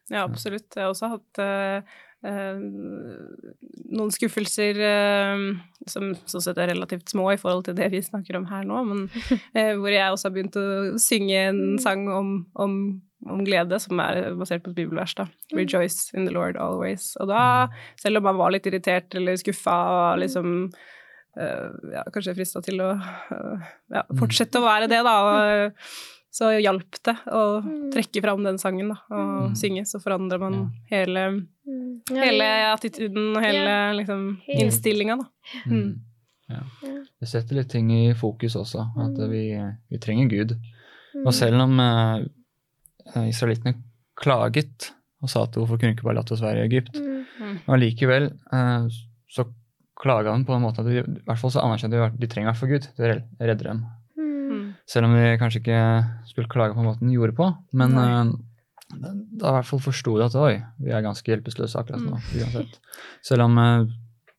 Ja, 0.09 0.23
absolutt. 0.23 0.73
Jeg 0.75 0.83
har 0.83 0.89
også 0.93 1.09
hatt 1.09 1.39
eh, 1.39 1.77
eh, 1.77 1.81
noen 2.25 4.13
skuffelser 4.13 4.79
eh, 4.81 5.43
som 5.87 6.13
sånn 6.25 6.43
sett 6.43 6.57
er 6.57 6.71
relativt 6.73 7.13
små 7.13 7.29
i 7.33 7.39
forhold 7.39 7.67
til 7.67 7.77
det 7.77 7.91
vi 7.93 8.01
snakker 8.03 8.39
om 8.39 8.47
her 8.49 8.65
nå, 8.67 8.81
men 8.89 9.03
eh, 9.57 9.75
hvor 9.77 9.91
jeg 9.93 10.11
også 10.11 10.29
har 10.29 10.35
begynt 10.35 10.57
å 10.59 10.65
synge 11.01 11.43
en 11.51 11.61
sang 11.81 12.07
om, 12.09 12.33
om, 12.57 12.75
om 13.29 13.45
glede, 13.45 13.79
som 13.83 14.01
er 14.03 14.33
basert 14.39 14.65
på 14.65 14.73
et 14.73 14.79
bibelvers, 14.81 15.13
da. 15.19 15.27
Rejoice 15.53 16.09
in 16.17 16.25
the 16.25 16.33
Lord 16.33 16.57
always. 16.61 17.13
Og 17.21 17.29
da, 17.29 17.69
selv 18.01 18.19
om 18.19 18.29
man 18.31 18.41
var 18.41 18.55
litt 18.55 18.67
irritert 18.69 19.13
eller 19.17 19.37
skuffa 19.39 19.77
og 19.93 20.21
liksom 20.25 20.53
eh, 21.37 21.67
ja, 21.93 22.05
kanskje 22.13 22.35
frista 22.39 22.65
til 22.65 22.81
å 22.81 22.91
eh, 22.97 23.71
ja, 23.93 24.07
fortsette 24.17 24.57
å 24.57 24.65
være 24.65 24.89
det, 24.91 25.03
da. 25.05 25.17
Og, 25.21 25.87
så 26.37 26.51
hjalp 26.61 26.99
det 27.07 27.15
å 27.33 27.43
Mm. 27.63 27.91
trekke 27.93 28.21
fram 28.21 28.43
den 28.45 28.57
sangen 28.61 28.89
da, 28.93 28.97
og 29.09 29.49
Mm. 29.51 29.55
synge, 29.57 29.83
så 29.89 29.99
forandrer 30.03 30.39
man 30.39 30.53
Ja. 30.53 30.97
hele, 30.97 31.23
Mm. 31.67 32.01
Hele 32.09 32.45
attituden 32.73 33.35
og 33.35 33.43
hele 33.43 33.73
liksom, 33.97 34.37
innstillinga, 34.47 35.17
da. 35.17 35.25
Mm. 35.65 35.99
Ja. 36.49 36.61
Det 37.19 37.27
setter 37.27 37.55
litt 37.57 37.69
ting 37.69 37.89
i 37.91 38.13
fokus 38.13 38.55
også, 38.55 38.79
at 38.97 39.17
Mm. 39.17 39.29
vi, 39.29 39.73
vi 39.91 39.97
trenger 39.97 40.29
Gud. 40.29 40.53
Mm. 41.15 41.25
Og 41.27 41.33
selv 41.33 41.59
om 41.61 41.79
eh, 41.79 42.23
israelittene 43.27 43.75
klaget 44.15 44.91
og 45.21 45.29
sa 45.29 45.43
at 45.43 45.51
hvorfor 45.57 45.77
kunne 45.79 45.91
de 45.93 45.95
ikke 45.97 46.03
bare 46.07 46.15
latt 46.19 46.31
oss 46.31 46.41
være 46.41 46.61
i 46.63 46.67
Egypt, 46.69 46.95
Mm. 46.95 47.59
og 47.67 47.79
likevel 47.79 48.31
eh, 48.53 48.87
så 49.29 49.45
klaga 49.99 50.37
de 50.37 50.45
på 50.45 50.55
en 50.55 50.61
måte 50.61 50.79
at 50.79 50.85
de, 50.85 50.99
i 50.99 51.23
hvert 51.25 51.39
fall 51.39 51.49
så 51.51 51.61
anerkjente 51.63 51.91
de 51.97 52.05
at 52.05 52.19
de 52.19 52.27
trenger 52.27 52.49
i 52.49 52.51
hvert 52.53 52.59
fall 52.61 52.69
Gud 52.69 52.81
til 52.95 53.05
å 53.05 53.09
rel- 53.11 53.23
redde 53.41 53.63
dem. 53.63 53.85
Mm. 54.87 54.93
Mm. 54.93 54.93
Selv 54.93 55.05
om 55.05 55.13
vi 55.13 55.37
kanskje 55.37 55.59
ikke 55.61 55.81
skulle 56.29 56.47
klage 56.47 56.73
på 56.75 56.83
måten 56.85 57.07
de 57.09 57.15
gjorde 57.17 57.35
på. 57.35 57.47
Men 57.73 57.97
eh, 57.97 58.31
da 59.37 59.49
i 59.49 59.55
hvert 59.57 59.65
fall 59.67 59.79
forsto 59.83 60.17
de 60.17 60.23
at 60.25 60.35
oi, 60.35 60.63
vi 60.79 60.91
er 60.95 61.01
ganske 61.03 61.27
hjelpeløse 61.27 61.75
akkurat 61.75 62.01
nå. 62.01 62.15
uansett. 62.39 62.79
Selv 63.21 63.43
om 63.43 63.57
uh, 63.57 63.85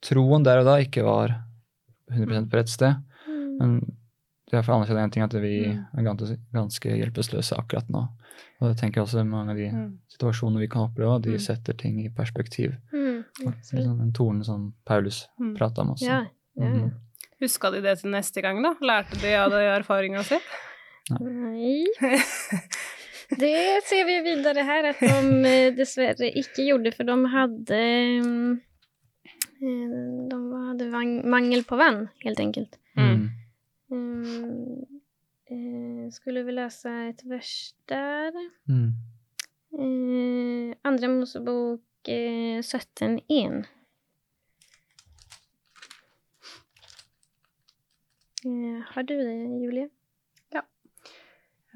troen 0.01 0.43
der 0.45 0.59
og 0.63 0.65
da 0.65 0.79
ikke 0.81 1.05
var 1.05 1.35
100 2.11 2.49
på 2.49 2.57
rett 2.57 2.69
sted. 2.73 2.97
Mm. 3.29 3.59
Men 3.61 3.81
for 4.49 4.73
å 4.73 4.79
anerkjenne 4.79 5.03
en 5.05 5.11
ting 5.11 5.23
at 5.23 5.35
vi 5.35 5.67
Mm. 5.69 5.85
er 5.99 6.03
ganske, 6.55 6.89
hjelpeløse 6.97 7.59
akkurat 7.59 7.89
nå. 7.91 8.09
Og 8.63 8.69
jeg 8.71 8.77
tenker 8.79 9.03
også 9.03 9.27
mange 9.29 9.51
av 9.51 9.57
de 9.57 9.69
Mm. 9.71 9.99
situasjonene 10.09 10.59
vi 10.61 10.69
kan 10.69 10.89
oppleve, 10.89 11.21
de 11.23 11.31
Mm. 11.37 11.41
setter 11.41 11.77
ting 11.77 12.01
i 12.01 12.09
perspektiv. 12.09 12.75
Mm. 12.95 13.25
Sånn, 13.63 14.01
en 14.01 14.13
tone 14.13 14.43
som 14.45 14.73
Paulus 14.87 15.27
Mm. 15.39 15.55
prata 15.59 15.83
om 15.83 15.91
også. 15.95 16.07
Ja. 16.07 16.25
Ja, 16.57 16.65
ja. 16.75 16.89
Huska 17.43 17.71
de 17.71 17.83
det 17.85 17.99
til 18.01 18.11
neste 18.11 18.43
gang, 18.43 18.63
da? 18.65 18.75
Lærte 18.83 19.19
de 19.23 19.35
av 19.39 19.53
det 19.55 19.63
erfaringa 19.71 20.25
si? 20.27 20.41
Nei. 21.23 21.85
Det 23.29 23.85
ser 23.85 24.07
vi 24.09 24.17
videre 24.25 24.63
her 24.65 24.87
at 24.89 25.01
de 25.05 25.49
eh, 25.49 25.75
dessverre 25.77 26.31
ikke 26.41 26.65
gjorde, 26.65 26.95
for 26.97 27.05
de 27.05 27.17
hadde 27.29 27.81
eh, 27.81 28.55
De 30.31 30.39
hadde 30.69 30.89
mangel 31.29 31.65
på 31.69 31.77
vann, 31.77 32.07
helt 32.25 32.41
enkelt. 32.41 32.79
Mm. 32.97 33.27
Mm, 33.93 34.81
eh, 35.53 36.09
skulle 36.15 36.45
vi 36.47 36.57
lese 36.57 36.95
et 37.11 37.21
vers 37.29 37.53
der? 37.93 38.33
Mm. 38.69 38.91
Eh, 39.77 40.77
andre 40.89 41.13
Mosebok 41.13 42.09
eh, 42.09 42.65
17.1. 42.65 43.67
har 48.93 49.03
du 49.09 49.15
det, 49.17 49.37
Julie? 49.65 49.89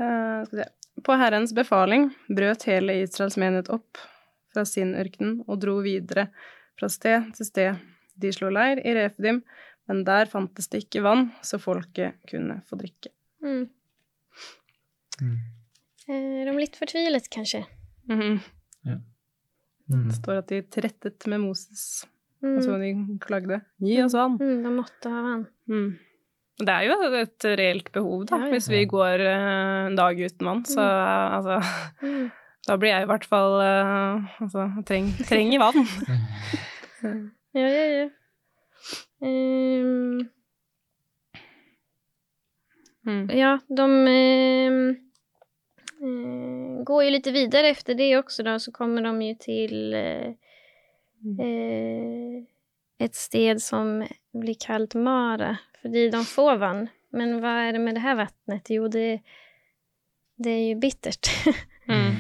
Eh, 0.01 0.45
skal 0.47 0.59
vi 0.59 0.63
se. 0.63 0.69
På 1.05 1.13
Herrens 1.19 1.53
befaling 1.57 2.11
brøt 2.29 2.65
hele 2.69 2.95
Israels 3.03 3.37
menighet 3.41 3.69
opp 3.75 3.99
fra 4.53 4.65
sin 4.69 4.93
ørken 4.99 5.39
og 5.49 5.59
dro 5.63 5.79
videre 5.85 6.27
fra 6.79 6.89
sted 6.93 7.31
til 7.37 7.49
sted. 7.49 7.81
De 8.21 8.31
slo 8.35 8.51
leir 8.53 8.81
i 8.85 8.93
Refidim, 8.97 9.41
men 9.89 10.03
der 10.07 10.29
fantes 10.31 10.69
det 10.73 10.85
ikke 10.85 11.03
vann, 11.05 11.31
så 11.45 11.59
folket 11.61 12.19
kunne 12.31 12.61
få 12.69 12.77
drikke. 12.81 13.11
Mm. 13.43 13.65
Mm. 15.23 15.39
Er 16.13 16.51
de 16.51 16.57
litt 16.61 16.77
fortvilet, 16.79 17.29
kanskje? 17.33 17.65
Mhm. 18.11 18.41
Mm. 18.85 20.07
Det 20.09 20.15
står 20.21 20.39
at 20.43 20.49
de 20.53 20.63
trettet 20.63 21.27
med 21.29 21.41
Moses, 21.43 22.07
Mm. 22.43 22.57
og 22.57 22.63
så 22.65 22.79
de 22.81 23.19
klagde. 23.23 23.61
Gi 23.81 24.01
oss 24.03 24.15
vann. 24.19 24.39
Mm, 24.41 24.63
de 24.65 24.71
måtte 24.75 25.11
ha 25.11 25.21
vann. 25.23 25.45
Mm. 26.63 26.67
Det 26.69 26.75
er 26.75 26.87
jo 26.87 27.21
et 27.23 27.45
reelt 27.59 27.89
behov, 27.93 28.25
da, 28.31 28.37
Ja, 28.39 28.47
ja. 28.47 28.53
hvis 28.55 28.69
vi 28.71 28.85
går 28.87 29.21
eh, 29.27 29.87
en 29.91 29.97
dag 29.99 30.21
uten 30.23 30.47
vann. 30.47 30.65
Så 30.65 30.81
eh, 30.81 31.37
altså 31.37 31.61
Mm. 32.03 32.31
Da 32.69 32.77
blir 32.79 32.93
jeg 32.95 33.03
i 33.03 33.07
hvert 33.11 33.25
fall 33.27 33.57
eh, 33.59 34.43
Altså, 34.45 34.69
treng, 34.87 35.09
trenger 35.27 35.59
vann. 35.59 35.83
Ja, 37.53 37.67
ja, 37.69 37.87
ja. 37.91 38.09
Ehm, 39.23 40.29
Mm. 43.07 43.31
ja, 43.39 43.59
de 43.69 43.87
ehm, 44.09 44.89
eh, 46.03 46.85
går 46.85 47.05
ju 47.05 47.11
lite 47.11 47.31
vidare 47.33 47.67
efter 47.69 47.95
det 47.95 48.17
också 48.19 48.43
då, 48.43 48.59
så 48.59 48.73
kommer 48.73 49.03
de 49.03 49.23
ju 49.23 49.35
till 49.35 49.95
uh, 49.95 50.33
Mm. 51.25 51.41
eh, 51.41 52.43
ett 52.99 53.15
sted 53.15 53.63
som 53.63 54.07
blir 54.33 54.55
kallt 54.61 54.95
Mara, 54.95 55.57
fordi 55.83 56.07
de 56.13 56.21
får 56.29 56.59
vann. 56.63 56.85
Men 57.13 57.39
hva 57.43 57.57
er 57.67 57.73
det 57.77 57.81
med 57.85 57.95
det 57.99 58.03
her 58.07 58.17
vattnet? 58.23 58.71
Jo, 58.73 58.87
det, 58.89 59.21
det 60.41 60.53
er 60.59 60.65
jo 60.73 60.81
bittert. 60.83 61.33
Mm. 61.93 62.13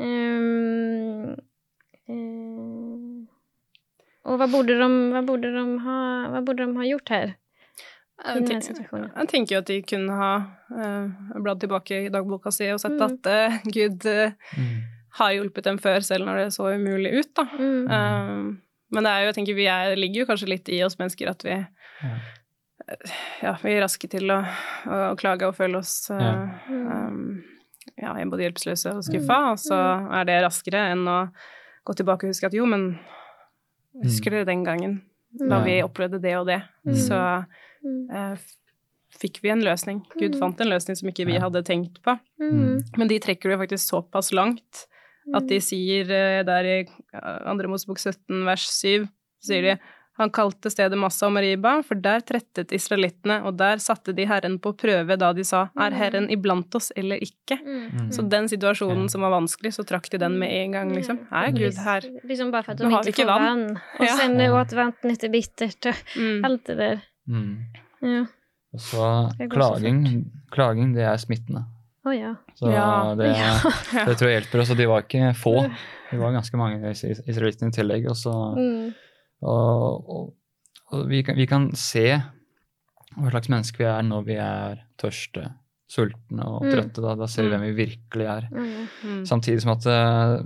um, 0.00 1.34
um, 2.08 3.26
og 4.24 4.38
hva 4.40 4.46
borde, 4.48 4.76
de, 4.80 4.86
hva, 5.12 5.20
burde 5.28 5.50
de 5.52 5.64
ha, 5.84 5.96
hva 6.32 6.40
burde, 6.46 6.64
de 6.64 6.78
ha 6.80 6.86
gjort 6.88 7.12
her? 7.12 7.34
I 7.34 8.24
Jeg, 8.24 8.34
denne 8.38 8.48
tenker, 8.48 8.66
situasjonen. 8.70 9.10
jeg 9.18 9.28
tenker 9.34 9.54
jo 9.56 9.60
at 9.60 9.68
de 9.68 9.76
kunne 9.90 10.16
ha 10.16 10.30
uh, 10.72 11.36
bladd 11.44 11.60
tilbake 11.66 11.98
i 12.06 12.10
dagboka 12.14 12.52
si 12.54 12.68
og 12.72 12.80
sett 12.80 12.96
Mm. 12.96 13.04
at 13.10 13.28
uh, 13.28 13.58
Gud 13.76 14.06
uh, 14.08 14.32
Mm. 14.56 14.76
har 15.20 15.34
hjulpet 15.36 15.68
dem 15.68 15.78
før, 15.78 16.00
selv 16.06 16.24
når 16.26 16.40
det 16.40 16.46
så 16.56 16.70
umulig 16.74 17.12
ut, 17.20 17.34
da. 17.36 17.44
Mm. 17.58 17.84
Um, 17.90 18.48
men 18.94 19.04
det 19.06 19.12
er 19.12 19.20
jo, 19.20 19.28
jeg 19.32 19.36
tenker, 19.42 19.54
vi 19.60 19.66
er, 19.70 19.94
ligger 20.00 20.22
jo 20.24 20.30
kanskje 20.32 20.48
litt 20.50 20.72
i 20.72 20.80
oss 20.86 20.96
mennesker 20.98 21.30
at 21.36 21.44
vi 21.44 21.60
Ja. 21.60 22.16
Ja, 23.42 23.54
vi 23.62 23.72
er 23.74 23.82
raske 23.84 24.08
til 24.12 24.30
å, 24.34 24.38
å 24.86 25.14
klage 25.20 25.46
og 25.48 25.56
føle 25.56 25.78
oss 25.80 26.10
uh, 26.12 26.20
Ja. 26.20 26.34
um, 26.68 27.42
ja, 28.00 28.12
både 28.26 28.46
hjelpeløse 28.46 28.94
og 28.96 29.04
skuffa, 29.06 29.38
og 29.52 29.58
så 29.60 29.76
er 30.18 30.24
det 30.28 30.38
raskere 30.44 30.86
enn 30.92 31.04
å 31.08 31.18
gå 31.84 31.94
tilbake 31.98 32.24
og 32.26 32.32
huske 32.32 32.48
at 32.48 32.56
jo, 32.56 32.64
men 32.66 32.94
husker 34.02 34.32
dere 34.34 34.48
den 34.48 34.64
gangen 34.66 35.02
da 35.34 35.58
vi 35.64 35.80
opplevde 35.84 36.20
det 36.22 36.36
og 36.38 36.46
det, 36.48 36.60
så 36.96 37.44
Mm. 37.84 38.08
eh, 38.10 38.32
f- 38.32 38.56
fikk 39.20 39.42
vi 39.42 39.50
en 39.52 39.60
løsning. 39.62 39.98
Gud 40.18 40.38
fant 40.40 40.58
en 40.60 40.70
løsning 40.72 40.96
som 40.96 41.08
ikke 41.10 41.26
vi 41.28 41.36
hadde 41.38 41.60
tenkt 41.62 41.98
på. 42.02 42.14
Mm. 42.40 42.80
Men 42.96 43.08
de 43.10 43.18
trekker 43.20 43.50
det 43.52 43.58
faktisk 43.60 43.90
såpass 43.92 44.32
langt 44.32 44.86
at 45.34 45.46
de 45.46 45.58
sier 45.60 46.08
eh, 46.10 46.42
der 46.42 46.64
i 46.64 46.78
eh, 46.80 47.38
andre 47.44 47.68
Mosebok 47.68 47.98
17 48.00 48.42
vers 48.46 48.64
7, 48.72 49.04
så 49.38 49.50
sier 49.52 49.62
de 49.62 49.74
han 50.16 50.30
kalte 50.30 50.70
stedet 50.70 50.96
Massa 50.98 51.26
og 51.26 51.32
Mariba, 51.34 51.82
for 51.82 51.94
der 51.98 52.20
trettet 52.20 52.70
israelittene, 52.76 53.40
og 53.44 53.56
der 53.58 53.80
satte 53.82 54.12
de 54.14 54.26
Herren 54.30 54.58
på 54.62 54.72
prøve 54.78 55.16
da 55.18 55.32
de 55.34 55.42
sa, 55.44 55.64
er 55.80 55.90
Herren 55.98 56.28
iblant 56.30 56.74
oss 56.78 56.92
eller 56.96 57.16
ikke? 57.24 57.58
Mm. 57.64 58.12
Så 58.14 58.22
den 58.30 58.46
situasjonen 58.48 59.08
som 59.10 59.20
var 59.26 59.30
vanskelig, 59.34 59.72
så 59.74 59.82
trakk 59.84 60.08
de 60.12 60.18
den 60.22 60.38
med 60.38 60.52
en 60.52 60.72
gang, 60.72 60.92
liksom. 60.94 61.18
Er 61.32 61.50
Gud 61.50 61.74
her? 61.82 62.00
Liksom 62.24 62.50
bare 62.54 62.62
for 62.62 62.72
at 62.72 62.78
de 62.78 62.84
Nå 62.84 62.90
har 62.94 63.02
vi 63.02 63.10
ikke 63.10 63.26
vann. 63.26 63.42
vann. 63.42 63.78
Og 63.98 64.06
Ja. 64.06 64.16
sen 64.16 64.38
Ja. 64.40 64.60
åt 64.60 64.72
vattnet 64.72 65.24
är 65.24 65.28
bittert 65.28 65.86
og 65.86 65.94
Mm. 66.16 66.44
alt 66.44 66.64
det 66.66 66.76
der. 66.76 67.00
Mm. 67.28 67.58
Ja. 68.02 68.20
Og 68.74 68.80
så 68.80 69.30
klaging, 69.50 70.30
klaging, 70.50 70.94
det 70.94 71.02
er 71.02 71.16
smittende. 71.16 71.64
Oh, 72.06 72.12
ja. 72.16 72.34
Så 72.54 72.70
Ja. 72.70 73.14
det, 73.16 73.34
det 74.06 74.16
tror 74.18 74.28
jeg 74.28 74.42
hjelper 74.42 74.60
oss. 74.60 74.70
Og 74.70 74.76
de 74.76 74.86
var 74.86 75.02
ikke 75.02 75.34
få. 75.34 75.70
De 76.10 76.18
var 76.18 76.32
ganske 76.32 76.56
mange 76.56 76.90
israelittene 77.26 77.68
i 77.68 77.70
tillegg. 77.72 78.06
Og, 78.10 78.16
så, 78.16 78.32
Mm. 78.56 78.94
Og, 79.44 80.08
og, 80.08 80.30
og 80.92 81.04
vi, 81.10 81.22
kan, 81.26 81.36
vi 81.38 81.46
kan 81.50 81.68
se 81.78 82.06
hva 83.14 83.30
slags 83.30 83.50
mennesker 83.52 83.84
vi 83.84 83.88
er 83.90 84.06
når 84.08 84.24
vi 84.26 84.36
er 84.42 84.80
tørste, 84.98 85.44
sultne 85.94 86.46
og 86.48 86.64
Mm. 86.64 86.70
trøtte. 86.72 87.02
Da, 87.04 87.14
da 87.20 87.26
ser 87.30 87.44
vi 87.44 87.50
Mm. 87.50 87.54
hvem 87.54 87.66
vi 87.68 87.84
virkelig 87.84 88.26
er. 88.26 88.48
Mm. 88.50 89.24
Samtidig 89.28 89.62
som 89.62 89.74
at 89.76 89.86
eh, 89.86 90.38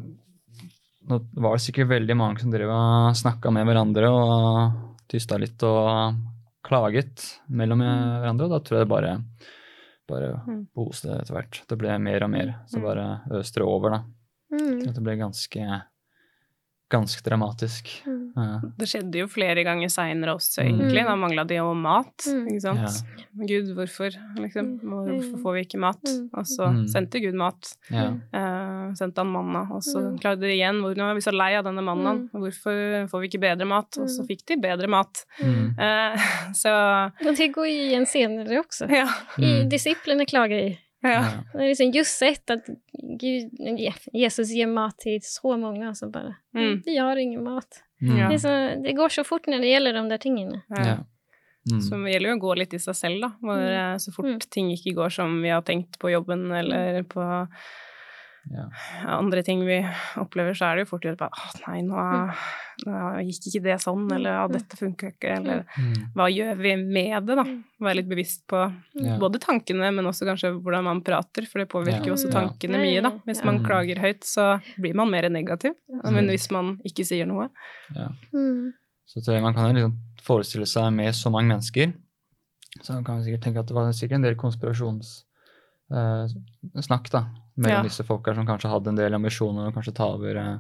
nå 1.09 1.21
var 1.41 1.55
det 1.57 1.63
sikkert 1.65 1.89
veldig 1.95 2.17
mange 2.19 2.41
som 2.43 2.51
drev 2.53 2.69
og 2.75 3.15
snakka 3.17 3.53
med 3.55 3.65
hverandre 3.71 4.11
og 4.13 5.07
tysta 5.09 5.39
litt 5.41 5.63
og 5.65 6.19
klaget 6.69 7.23
mellom 7.49 7.81
hverandre, 7.81 8.45
og 8.45 8.51
da 8.53 8.59
tror 8.61 8.79
jeg 8.81 8.85
det 8.85 8.93
bare 8.93 9.15
bare 10.09 10.29
boste 10.77 11.09
etter 11.21 11.35
hvert. 11.37 11.59
Det 11.69 11.77
ble 11.81 11.95
mer 12.01 12.25
og 12.25 12.31
mer. 12.33 12.51
Så 12.69 12.81
bare 12.81 13.21
øste 13.37 13.61
det 13.61 13.67
over, 13.69 13.91
da. 13.91 13.99
Mm. 14.53 14.79
Det 14.93 15.03
ble 15.05 15.17
ganske 15.21 15.65
ganske 16.91 17.23
dramatisk. 17.23 17.89
Mm. 18.07 18.33
Ja. 18.37 18.61
Det 18.79 18.87
skjedde 18.89 19.19
jo 19.21 19.27
flere 19.29 19.63
ganger 19.65 19.89
seinere 19.93 20.35
også, 20.39 20.63
Mm. 20.65 20.69
egentlig. 20.81 21.05
Da 21.05 21.17
mangla 21.17 21.45
de 21.47 21.55
jo 21.59 21.75
mat, 21.75 22.25
Mm. 22.27 22.47
ikke 22.49 22.61
sant. 22.63 23.05
Gud, 23.37 23.75
hvorfor, 23.77 24.11
liksom? 24.37 24.81
Hvorfor 24.81 25.43
får 25.43 25.53
vi 25.55 25.61
ikke 25.67 25.79
mat? 25.79 26.03
Mm. 26.05 26.31
Og 26.35 26.45
så 26.47 26.69
Mm. 26.73 26.87
sendte 26.89 27.21
Gud 27.21 27.35
mat. 27.35 27.77
Ja. 27.91 28.09
Eh, 28.33 28.95
sendte 28.95 29.19
han 29.19 29.27
manna, 29.33 29.69
og 29.73 29.83
så 29.83 29.99
Mm. 30.01 30.19
klagde 30.19 30.41
de 30.41 30.55
igjen. 30.57 30.81
Hvor, 30.81 30.95
nå 30.97 31.11
er 31.11 31.15
vi 31.15 31.21
så 31.21 31.33
lei 31.33 31.55
av 31.57 31.65
denne 31.65 31.83
mannen, 31.85 32.31
Hvorfor 32.33 33.09
får 33.11 33.21
vi 33.21 33.29
ikke 33.29 33.41
bedre 33.41 33.67
mat? 33.67 33.99
Og 33.99 34.09
så 34.09 34.27
fikk 34.27 34.47
de 34.47 34.57
bedre 34.57 34.89
mat. 34.89 35.25
Mm. 35.41 35.79
Eh, 35.79 36.17
så 36.55 37.13
Och 37.27 37.37
det 37.37 37.53
går 37.53 37.67
igjen 37.67 38.07
senere 38.07 38.59
også. 38.65 38.89
ja. 38.91 39.07
I 39.39 39.65
Mm. 39.65 40.27
klager 40.27 40.59
i. 40.71 40.79
ja. 41.03 41.11
Ja. 41.11 41.31
Det 41.53 41.65
är 41.65 41.69
liksom 41.69 41.91
just 41.91 42.19
sett 42.19 42.51
att 42.51 42.67
Gud, 43.21 43.51
Jesus 44.13 44.51
ger 44.51 44.67
mat 44.67 44.99
till 44.99 45.21
så 45.23 45.57
många 45.57 45.95
som 45.95 46.11
bara, 46.11 46.35
Mm. 46.55 46.83
vi 46.87 46.97
har 46.99 47.17
ingen 47.17 47.45
mat. 47.45 47.83
Mm. 48.03 48.31
Det, 48.31 48.39
så, 48.39 48.49
det 48.83 48.93
går 48.93 49.09
så 49.09 49.25
fort 49.25 49.47
når 49.47 49.59
det 49.59 49.67
gjelder 49.67 49.93
de 49.93 50.09
der 50.09 50.19
tingene. 50.19 50.63
ja. 50.69 50.97
Mm. 51.71 51.81
Så 51.81 51.97
det 51.97 52.11
gjelder 52.13 52.31
jo 52.31 52.37
å 52.37 52.41
gå 52.41 52.55
litt 52.57 52.75
i 52.75 52.79
seg 52.79 52.95
selv, 52.97 53.21
da. 53.21 53.29
Hvor, 53.43 53.59
Mm. 53.61 53.93
eh, 53.93 53.97
så 53.99 54.13
fort 54.13 54.25
Mm. 54.27 54.39
ting 54.51 54.71
ikke 54.73 54.95
går 54.95 55.09
som 55.11 55.43
vi 55.43 55.49
har 55.51 55.61
tenkt 55.63 55.99
på 55.99 56.11
jobben, 56.11 56.51
eller 56.53 57.03
på 57.03 57.21
Ja. 58.51 58.65
andre 59.19 59.43
ting 59.45 59.61
vi 59.67 59.79
opplever, 60.17 60.55
så 60.57 60.71
er 60.71 60.77
det 60.77 60.87
jo 60.87 60.91
fort 60.97 61.03
gjort 61.05 61.19
bare 61.19 61.31
Å, 61.37 61.51
nei, 61.69 61.83
nå, 61.83 62.05
nå 62.87 63.25
gikk 63.27 63.49
ikke 63.51 63.63
det 63.67 63.77
sånn, 63.83 64.07
eller 64.15 64.31
ja, 64.39 64.47
dette 64.49 64.77
funka 64.79 65.11
ikke, 65.13 65.37
eller 65.37 65.65
Mm. 65.79 65.95
hva 66.15 66.29
gjør 66.33 66.57
vi 66.57 66.77
med 66.77 67.27
det, 67.27 67.37
da? 67.37 67.45
Mm. 67.45 67.65
Være 67.81 67.97
litt 67.97 68.09
bevisst 68.09 68.47
på 68.49 68.63
Ja. 68.95 69.19
både 69.19 69.39
tankene, 69.39 69.93
men 69.95 70.05
også 70.07 70.25
kanskje 70.27 70.53
hvordan 70.63 70.85
man 70.85 71.03
prater, 71.03 71.47
for 71.47 71.59
det 71.59 71.69
påvirker 71.69 72.07
jo 72.07 72.15
Ja. 72.15 72.19
også 72.19 72.31
tankene 72.33 72.79
Ja, 72.79 72.85
mye, 72.87 73.03
da. 73.03 73.11
Hvis 73.27 73.41
ja. 73.41 73.45
man 73.45 73.59
Mm. 73.59 73.67
klager 73.67 73.99
høyt, 73.99 74.21
så 74.25 74.63
blir 74.79 74.95
man 74.95 75.11
mer 75.11 75.29
negativ. 75.29 75.75
Men 76.05 76.27
hvis 76.29 76.51
man 76.51 76.79
ikke 76.85 77.05
sier 77.05 77.27
noe 77.27 77.51
Ja. 77.95 78.09
Mm. 78.33 78.73
Så 79.07 79.41
man 79.43 79.55
kan 79.55 79.75
jo 79.75 79.89
liksom 79.89 79.97
forestille 80.23 80.67
seg 80.67 80.93
med 80.93 81.15
så 81.15 81.31
mange 81.31 81.49
mennesker, 81.49 81.93
så 82.83 83.03
kan 83.05 83.17
man 83.17 83.25
sikkert 83.25 83.41
tenke 83.41 83.59
at 83.61 83.67
det 83.67 83.75
var 83.75 83.91
sikkert 83.93 84.13
en 84.17 84.23
del 84.23 84.35
konspirasjonssnakk 85.89 87.11
da, 87.11 87.25
mellom 87.57 87.77
Ja. 87.79 87.83
disse 87.83 88.05
folka 88.05 88.35
som 88.35 88.47
kanskje 88.47 88.71
hadde 88.71 88.89
en 88.89 88.97
del 88.97 89.15
ambisjoner 89.15 89.67
om 89.67 89.73
kanskje 89.73 89.95
ta 89.95 90.07
over 90.15 90.37
eh, 90.37 90.59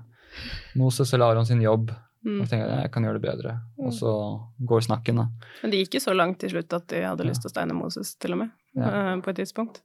Moses 0.76 1.12
eller 1.14 1.30
Aron 1.32 1.46
sin 1.46 1.60
jobb, 1.62 1.90
mm. 2.24 2.40
og 2.40 2.48
tenker 2.48 2.68
at 2.68 2.82
jeg 2.82 2.92
kan 2.92 3.02
gjøre 3.04 3.20
det 3.20 3.22
bedre. 3.30 3.52
Mm. 3.78 3.86
Og 3.86 3.92
så 3.92 4.12
går 4.60 4.80
snakken, 4.86 5.16
da. 5.16 5.28
Men 5.62 5.70
det 5.70 5.78
gikk 5.84 5.94
jo 5.98 6.00
så 6.00 6.14
langt 6.16 6.38
til 6.40 6.50
slutt 6.50 6.72
at 6.72 6.86
de 6.88 7.02
hadde 7.04 7.24
Ja. 7.24 7.28
lyst 7.30 7.42
til 7.42 7.48
å 7.50 7.54
steine 7.54 7.74
Moses, 7.74 8.14
til 8.16 8.32
og 8.32 8.38
med. 8.38 8.50
Ja. 8.74 8.88
eh, 9.14 9.20
På 9.20 9.30
et 9.30 9.36
tidspunkt. 9.36 9.82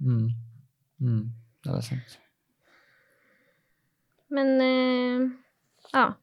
Mm. 0.00 0.28
Mm. 1.00 1.32
Ja, 1.64 1.72
det 1.72 1.78
er 1.78 1.82
sant. 1.82 2.18
Men 4.32 4.60
eh, 4.60 5.30
ja, 5.92 6.14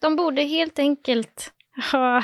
de 0.00 0.16
borde 0.16 0.42
helt 0.48 0.78
enkelt 0.78 1.50
ha 1.92 2.22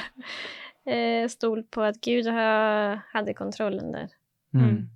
eh, 0.87 1.27
stol 1.29 1.63
på 1.71 1.83
at 1.83 2.01
Gud 2.01 2.27
hadde 2.27 3.35
kontrollen 3.37 3.93
der. 3.93 4.09
Mm. 4.57 4.89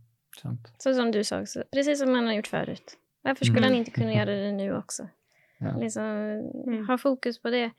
Mm. 0.44 0.56
Sant. 0.56 0.72
Så 0.78 0.94
som 0.94 1.10
du 1.10 1.24
sa 1.24 1.40
också, 1.40 1.62
precis 1.72 1.98
som 1.98 2.14
han 2.14 2.26
har 2.26 2.34
gjort 2.34 2.46
förut. 2.46 2.96
Varför 3.22 3.44
skulle 3.44 3.58
Mm. 3.66 3.70
han 3.70 3.78
inte 3.78 3.90
kunna 3.90 4.12
göra 4.14 4.30
det 4.30 4.52
nu 4.52 4.76
också? 4.76 5.08
Ja. 5.62 5.76
Liksom, 5.76 6.04
Mm. 6.66 6.86
Ha 6.88 6.98
fokus 6.98 7.38
på 7.42 7.50
det. 7.50 7.70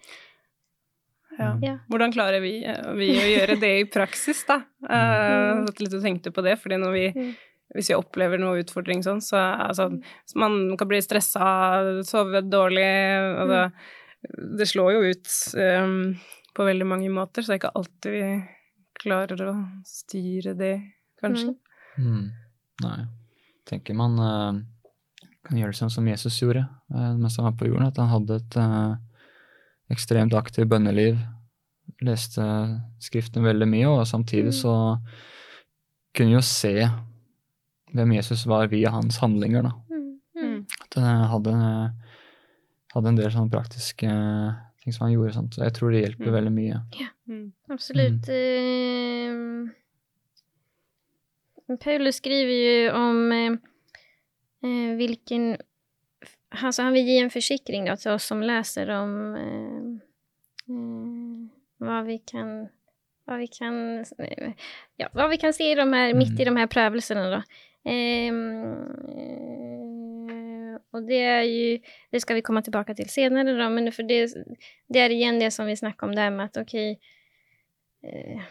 Ja. 1.37 1.59
Ja. 1.61 1.77
Hvordan 1.89 2.11
klarer 2.11 2.39
vi, 2.43 2.63
eh, 2.65 2.91
vi 2.93 3.07
å 3.17 3.27
gjøre 3.39 3.55
det 3.59 3.71
i 3.79 3.85
praksis, 3.85 4.43
da? 4.47 4.61
Mm. 4.89 5.63
Uh, 5.63 5.71
litt 5.79 5.93
og 5.95 6.03
tenkte 6.03 6.31
på 6.31 6.41
det, 6.43 6.57
fordi 6.59 6.77
når 6.77 6.91
vi 6.91 7.05
Mm. 7.15 7.31
hvis 7.75 7.89
vi 7.89 7.95
opplever 7.95 8.37
noe 8.37 8.59
utfordring 8.61 9.01
sånn, 9.03 9.21
så 9.21 9.37
altså, 9.69 9.89
man 10.35 10.77
kan 10.77 10.87
bli 10.87 10.99
stressa, 11.01 12.03
sove 12.03 12.41
dårlig 12.43 12.83
altså, 13.39 13.71
Det 14.57 14.67
slår 14.67 14.91
jo 14.93 15.01
ut 15.09 15.27
um, 15.57 16.15
på 16.53 16.65
veldig 16.67 16.85
mange 16.85 17.09
måter, 17.09 17.41
så 17.41 17.47
det 17.47 17.55
er 17.55 17.61
ikke 17.63 17.75
alltid 17.79 18.11
vi 18.11 18.43
klarer 19.01 19.41
å 19.49 19.55
styre 19.87 20.53
det, 20.53 20.75
kanskje. 21.23 21.55
Mm. 21.97 22.27
Nei. 22.81 23.05
Tenker 23.69 23.93
man 23.97 24.17
uh, 24.19 24.61
kan 25.45 25.57
gjøre 25.57 25.71
det 25.73 25.79
sånn 25.79 25.91
som 25.93 26.07
Jesus 26.09 26.39
gjorde 26.41 26.63
uh, 26.93 27.13
mens 27.17 27.37
han 27.37 27.45
var 27.49 27.55
på 27.59 27.67
jorden, 27.69 27.87
at 27.87 27.97
han 28.01 28.09
hadde 28.11 28.35
et 28.41 28.57
eh, 28.57 28.95
ekstremt 29.91 30.33
aktivt 30.37 30.69
bønneliv, 30.71 31.17
leste 32.01 32.43
Skriften 33.03 33.43
veldig 33.43 33.67
mye, 33.67 33.87
og 33.89 34.05
samtidig 34.07 34.51
Mm. 34.53 34.59
så 34.61 34.73
kunne 36.15 36.35
jo 36.37 36.41
se 36.41 36.87
hvem 37.93 38.13
Jesus 38.15 38.45
var 38.47 38.67
via 38.71 38.89
hans 38.91 39.17
handlinger, 39.19 39.63
da. 39.63 39.71
Mm. 39.91 40.19
Mm. 40.37 40.65
At 40.85 40.95
han 40.95 41.25
hadde, 41.33 41.55
hadde 42.93 43.07
en 43.11 43.19
del 43.19 43.31
sånne 43.33 43.51
praktiske 43.51 44.07
ting 44.81 44.93
som 44.95 45.05
han 45.07 45.13
gjorde, 45.15 45.33
Sant? 45.35 45.53
så 45.55 45.63
jeg 45.67 45.73
tror 45.77 45.91
det 45.91 46.01
hjelper 46.05 46.27
Mm. 46.31 46.33
veldig 46.37 46.53
mye. 46.55 46.81
Ja, 46.99 47.09
absolutt. 47.69 48.29
Eh, 48.29 49.69
Paulus 51.77 52.15
skriver 52.15 52.53
ju 52.53 52.91
om 52.91 53.31
eh, 53.31 53.51
eh, 54.69 54.95
vilken... 54.95 55.57
Alltså 56.49 56.81
han 56.81 56.93
vill 56.93 57.07
ge 57.07 57.19
en 57.19 57.29
försikring 57.29 57.85
då 57.85 57.95
till 57.95 58.11
oss 58.11 58.25
som 58.25 58.43
läser 58.43 58.89
om 58.89 59.35
eh, 59.35 59.83
eh, 60.75 61.87
vad 61.87 62.05
vi 62.05 62.17
kan... 62.17 62.67
Vad 63.25 63.39
vi 63.39 63.47
kan, 63.47 64.05
ja, 64.95 65.09
vad 65.13 65.29
vi 65.29 65.37
kan 65.37 65.53
se 65.53 65.71
i 65.71 65.75
de 65.75 65.93
här, 65.93 66.13
mitt 66.13 66.39
i 66.39 66.45
de 66.45 66.55
här 66.55 66.67
prövelserna. 66.67 67.29
Då. 67.29 67.43
Ehm, 67.83 68.65
eh, 69.09 70.79
och 70.91 71.03
det 71.03 71.23
är 71.23 71.43
ju, 71.43 71.79
det 72.09 72.19
ska 72.19 72.33
vi 72.33 72.41
komma 72.41 72.61
tillbaka 72.61 72.93
till 72.93 73.09
senare 73.09 73.63
då, 73.63 73.69
men 73.69 73.91
för 73.91 74.03
det, 74.03 74.33
det 74.87 74.99
är 74.99 75.09
igen 75.09 75.39
det 75.39 75.51
som 75.51 75.65
vi 75.65 75.77
snackade 75.77 76.09
om 76.09 76.15
där 76.15 76.31
med 76.31 76.45
att 76.45 76.57
okej, 76.57 76.99
eh, 78.03 78.41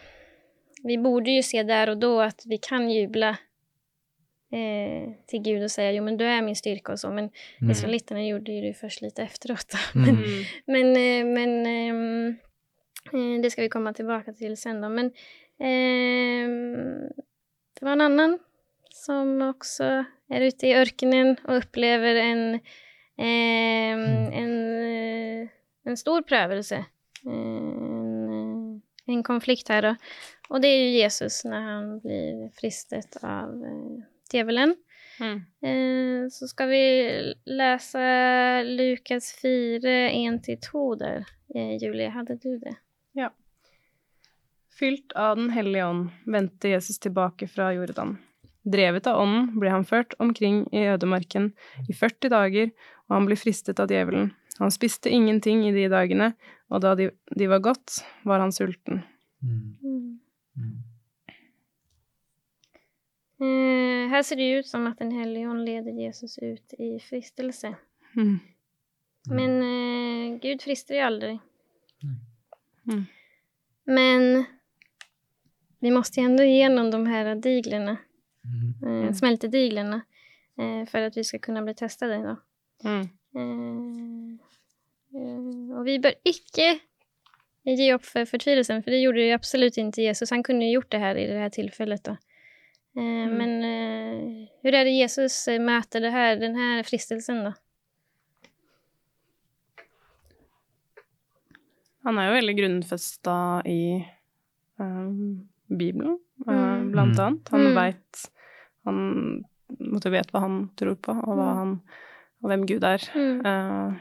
vi 0.83 0.97
borde 0.97 1.31
ju 1.31 1.43
se 1.43 1.63
där 1.63 1.89
och 1.89 1.97
då 1.97 2.21
att 2.21 2.43
vi 2.45 2.57
kan 2.57 2.89
jubla 2.91 3.29
eh, 4.51 5.13
till 5.27 5.41
Gud 5.41 5.63
och 5.63 5.71
säga 5.71 5.91
jo 5.91 6.03
men 6.03 6.17
du 6.17 6.25
är 6.25 6.41
min 6.41 6.55
styrka 6.55 6.91
och 6.91 6.99
så, 6.99 7.09
men 7.11 7.29
Mm. 7.61 7.71
israeliterna 7.71 8.25
gjorde 8.27 8.51
ju 8.51 8.61
det 8.61 8.73
först 8.73 9.01
lite 9.01 9.23
efteråt. 9.23 9.73
Men, 9.93 10.09
Mm. 10.09 10.23
Mm. 10.23 10.43
men, 10.65 10.87
eh, 10.95 11.33
men 11.33 11.65
ehm, 11.65 12.35
eh, 13.13 13.41
det 13.41 13.51
ska 13.51 13.61
vi 13.61 13.69
komma 13.69 13.93
tillbaka 13.93 14.33
till 14.33 14.57
sen 14.57 14.81
då. 14.81 14.89
Men 14.89 15.05
ehm, 15.59 17.09
det 17.79 17.85
var 17.85 17.91
en 17.91 18.01
annan 18.01 18.39
som 18.89 19.41
också 19.41 19.83
är 20.29 20.41
ute 20.41 20.67
i 20.67 20.73
ørkenen 20.75 21.35
och 21.47 21.57
upplever 21.57 22.15
en 22.15 22.59
Eh, 23.17 23.93
en, 24.37 24.81
eh, 25.43 25.47
en 25.85 25.97
stor 25.97 26.21
prøvelse. 26.21 26.85
En, 29.09 29.23
konflikt 29.25 29.71
her, 29.73 29.81
da. 29.81 29.95
Og 30.51 30.61
det 30.61 30.69
er 30.69 30.81
jo 30.81 31.01
Jesus 31.01 31.41
når 31.47 31.67
han 31.67 31.91
blir 32.03 32.47
fristet 32.57 33.17
av 33.23 33.53
eh, 33.65 34.01
djevelen. 34.33 34.75
Mm. 35.21 35.37
Eh, 35.67 36.29
så 36.29 36.47
skal 36.47 36.69
vi 36.71 36.83
lese 37.45 38.01
Lukas 38.67 39.31
4, 39.41 40.09
1-2 40.09 40.95
der. 40.99 41.25
Eh, 41.55 41.75
Julie, 41.81 42.09
hadde 42.09 42.37
du 42.41 42.57
det? 42.59 42.75
Ja. 43.17 43.31
Fylt 44.79 45.13
av 45.13 45.37
Den 45.37 45.49
hellige 45.49 45.85
ånd 45.85 46.09
vendte 46.25 46.69
Jesus 46.69 46.99
tilbake 46.99 47.47
fra 47.47 47.73
Jordan. 47.73 48.17
Drevet 48.61 49.07
av 49.09 49.21
ånden 49.21 49.59
ble 49.59 49.71
han 49.73 49.85
ført 49.85 50.13
omkring 50.21 50.63
i 50.73 50.85
ødemarken 50.93 51.51
i 51.89 51.93
40 51.93 52.29
dager, 52.29 52.69
og 53.09 53.15
han 53.17 53.27
ble 53.29 53.37
fristet 53.39 53.81
av 53.81 53.89
djevelen. 53.89 54.31
Han 54.59 54.71
spiste 54.71 55.09
ingenting 55.09 55.63
i 55.67 55.71
de 55.71 55.87
dagene, 55.89 56.33
og 56.69 56.81
da 56.81 56.95
de, 56.95 57.09
de 57.37 57.47
var 57.47 57.59
gått, 57.59 58.01
var 58.23 58.39
han 58.43 58.51
sulten. 58.51 59.01
Mm. 59.43 60.19
Mm. 60.57 60.77
Eh, 63.41 64.09
her 64.11 64.21
ser 64.23 64.35
det 64.35 64.49
ut 64.59 64.67
som 64.67 64.87
at 64.87 64.99
Den 64.99 65.11
hellige 65.11 65.49
ånd 65.49 65.65
leder 65.65 65.91
Jesus 65.91 66.37
ut 66.37 66.73
i 66.79 66.99
fristelse. 66.99 67.75
Mm. 68.15 68.39
Men 69.29 69.51
eh, 69.61 70.39
Gud 70.41 70.61
frister 70.61 70.95
jo 70.99 71.05
aldri. 71.07 71.39
Mm. 72.91 73.05
Men 73.85 74.45
vi 75.79 75.91
måste 75.91 76.21
ändå 76.21 76.43
igenom 76.43 76.91
de 76.91 77.05
här 77.07 77.35
diglerna, 77.35 77.97
Mm. 78.81 79.03
eh, 79.07 79.13
smältediglerna, 79.13 80.01
eh, 80.57 80.85
för 80.85 81.01
att 81.01 81.17
vi 81.17 81.23
ska 81.23 81.39
kunna 81.39 81.61
bli 81.61 81.73
testade. 81.75 82.17
Då. 82.17 82.37
Mm. 82.89 83.07
Eh, 83.35 84.37
eh, 85.15 85.77
och 85.77 85.87
vi 85.87 85.99
bør 85.99 86.13
ikke 86.25 86.79
gi 87.65 87.91
opp 87.93 88.03
for 88.05 88.25
fortvilelsen, 88.25 88.81
for 88.83 88.91
det 88.91 89.01
gjorde 89.03 89.27
jo 89.27 89.35
absolutt 89.37 89.77
ikke 89.77 90.03
Jesus. 90.07 90.29
Han 90.33 90.43
kunne 90.43 90.65
jo 90.67 90.79
gjort 90.79 90.91
det 90.91 90.99
her 90.99 91.15
i 91.15 91.27
det 91.29 91.39
her 91.39 91.49
tilfellet. 91.49 92.03
Da. 92.03 92.11
Eh, 92.11 92.17
Mm. 93.01 93.37
Men 93.37 93.51
eh, 93.63 94.47
hur 94.63 94.73
er 94.75 94.83
det 94.83 94.97
Jesus 94.99 95.47
møter 95.63 96.01
det 96.03 96.11
her, 96.11 96.35
den 96.35 96.55
her 96.55 96.83
fristelsen, 96.83 97.43
da? 97.45 97.53
Han 102.03 102.17
er 102.17 102.27
jo 102.31 102.33
veldig 102.39 102.55
grunnfesta 102.57 103.35
i 103.69 104.01
um, 104.81 105.47
Bibelen, 105.69 106.17
uh, 106.47 106.53
Mm. 106.53 106.91
blant 106.91 107.15
Mm. 107.17 107.25
annet. 107.25 107.49
Han 107.51 107.61
Mm. 107.67 107.75
veit 107.75 108.27
Han 108.83 109.45
måtte 109.79 110.09
vite 110.09 110.31
hva 110.33 110.39
han 110.41 110.69
tror 110.75 110.95
på, 110.95 111.11
og, 111.13 111.37
hva 111.37 111.51
Mm. 111.53 111.57
han, 111.57 111.81
og 112.41 112.49
hvem 112.49 112.65
Gud 112.67 112.83
er. 112.83 113.03
Mm. 113.15 113.41
uh, 113.45 113.93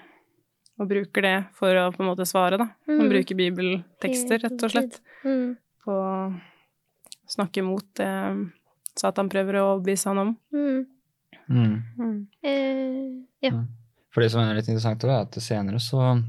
og 0.80 0.88
bruker 0.88 1.22
det 1.22 1.34
for 1.58 1.76
å 1.76 1.90
på 1.92 2.00
en 2.00 2.08
måte 2.08 2.24
svare, 2.24 2.56
da. 2.56 2.70
Han 2.88 3.02
Mm. 3.04 3.10
bruker 3.12 3.36
bibeltekster, 3.36 4.38
rett 4.40 4.62
og 4.64 4.70
slett, 4.70 5.00
Mm. 5.24 5.56
på 5.84 5.92
å 5.92 6.40
snakke 7.28 7.62
mot 7.62 7.84
det 7.94 8.50
Satan 8.96 9.28
prøver 9.28 9.54
å 9.60 9.76
overbevise 9.76 10.06
han 10.08 10.18
om. 10.18 10.36
Mm. 10.52 10.86
Mm. 11.48 11.82
Mm. 11.98 12.26
Eh, 12.42 13.24
ja. 13.42 13.50
For 14.10 14.20
det 14.22 14.30
som 14.32 14.40
er 14.40 14.54
litt 14.54 14.68
interessant, 14.68 15.04
er 15.04 15.20
at 15.20 15.32
senere 15.32 15.78
så 15.80 16.22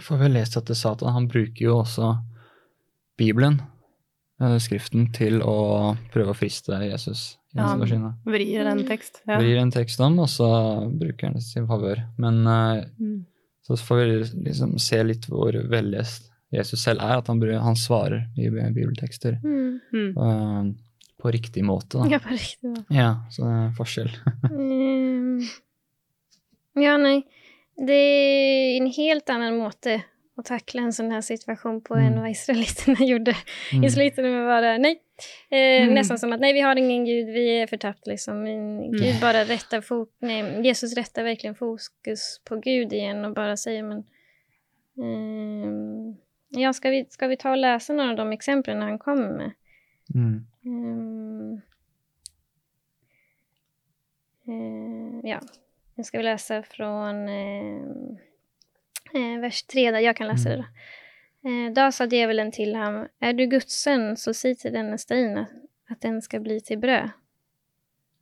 får 0.00 0.18
vi 0.18 0.28
lest 0.28 0.56
at 0.56 0.66
Satan 0.76 1.12
han 1.12 1.28
bruker 1.28 1.60
jo 1.60 1.78
også 1.82 2.18
Bibelen, 3.16 3.60
eh, 4.40 4.58
Skriften, 4.58 5.12
til 5.12 5.40
å 5.42 5.96
prøve 6.12 6.30
å 6.30 6.36
friste 6.36 6.78
Jesus. 6.90 7.37
Ja, 7.56 7.66
han-. 7.72 8.14
Vrir 8.28 8.66
en 8.66 8.84
tekst. 8.86 9.22
Ja. 9.26 9.38
Vrir 9.40 9.56
en 9.62 9.70
tekst 9.72 10.00
om, 10.04 10.18
og 10.20 10.28
så 10.28 10.48
bruker 10.92 11.26
han 11.30 11.34
det 11.38 11.42
til 11.46 11.52
sin 11.62 11.68
favør. 11.70 12.02
Men 12.18 12.42
uh, 12.46 12.84
Mm. 13.00 13.24
så 13.66 13.76
får 13.76 13.96
vi 14.02 14.42
liksom 14.48 14.78
se 14.80 15.02
litt 15.04 15.26
hvor 15.28 15.52
vellest 15.70 16.30
Jesus 16.52 16.80
selv 16.82 17.00
er, 17.04 17.18
at 17.18 17.26
han, 17.28 17.40
han 17.60 17.76
svarer 17.76 18.26
i 18.36 18.48
bibeltekster 18.50 19.38
Mm. 19.44 19.80
Mm. 19.92 20.12
Uh, 20.16 20.74
på 21.18 21.32
riktig 21.34 21.64
måte. 21.66 21.98
Da. 21.98 22.06
ja, 22.12 22.18
på 22.22 22.30
riktig. 22.30 22.68
måte. 22.70 22.84
Ja, 22.94 23.08
så 23.30 23.42
det 23.42 23.54
er 23.56 23.72
forskjell. 23.76 24.12
Ehm, 24.52 25.40
ja, 26.78 26.94
nei. 27.00 27.22
Det 27.78 27.94
er 27.96 28.76
en 28.78 28.86
helt 28.94 29.30
annen 29.30 29.58
måte 29.58 29.98
å 30.38 30.44
takle 30.46 30.84
en 30.86 30.92
sånn 30.94 31.10
her 31.14 31.22
situasjon 31.26 31.80
på 31.86 31.96
enn 31.98 32.14
Mm. 32.14 32.22
hva 32.22 32.30
israelittene 32.30 33.06
gjorde. 33.10 33.34
Mm. 33.74 33.84
Israelittene 33.88 34.30
var 34.36 34.46
bare 34.52 34.72
nei. 34.82 34.94
Eh, 35.50 35.82
Mm. 35.88 35.94
Nesten 35.94 36.18
som 36.18 36.32
at 36.32 36.40
nei, 36.40 36.52
vi 36.52 36.60
har 36.60 36.76
ingen 36.76 37.04
gud, 37.04 37.26
vi 37.34 37.44
er 37.62 37.66
fortapt, 37.66 38.06
liksom. 38.06 38.42
Men 38.44 38.90
Gud 38.92 39.14
Mm. 39.14 39.20
bare 39.20 39.44
retter 39.44 39.80
fok 39.80 40.10
nej, 40.20 40.42
Jesus 40.66 40.94
retter 40.96 41.24
verkligen 41.24 41.54
fokus 41.54 42.40
på 42.44 42.56
Gud 42.62 42.92
igjen 42.92 43.24
og 43.24 43.34
bare 43.34 43.56
sier, 43.56 43.82
men 43.82 44.04
eh, 44.98 46.60
Ja, 46.60 46.72
skal 46.72 46.90
vi, 46.90 47.04
skal 47.10 47.28
vi 47.28 47.36
ta 47.36 47.50
og 47.52 47.58
lese 47.60 47.92
noen 47.92 48.10
av 48.10 48.16
de 48.16 48.32
eksemplene 48.32 48.84
han 48.84 48.98
kommer 48.98 49.28
med? 49.36 49.52
Mm. 50.14 50.46
Ehm. 50.66 51.62
Eh, 54.48 55.30
ja, 55.30 55.40
nu 55.94 56.04
ska 56.04 56.18
vi 56.18 56.24
läsa 56.24 56.62
från 56.62 57.28
eh, 57.28 57.82
eh, 59.14 59.40
vers 59.40 59.62
3 59.62 59.90
där 59.90 59.98
jag 60.00 60.16
kan 60.16 60.26
läsa 60.26 60.48
det. 60.48 60.56
Då. 60.56 60.64
Eh, 61.48 61.68
då 61.72 61.86
sa 61.92 62.04
djevelen 62.06 62.50
til 62.52 62.74
ham, 62.76 63.06
Er 63.22 63.32
du 63.32 63.46
Guds 63.48 63.72
sønn, 63.82 64.16
så 64.20 64.34
si 64.36 64.54
til 64.54 64.72
denne 64.74 64.98
steinen 64.98 65.38
att, 65.38 65.48
att 65.90 66.00
den 66.00 66.20
skal 66.22 66.40
bli 66.44 66.60
til 66.60 66.76
brød. 66.82 67.08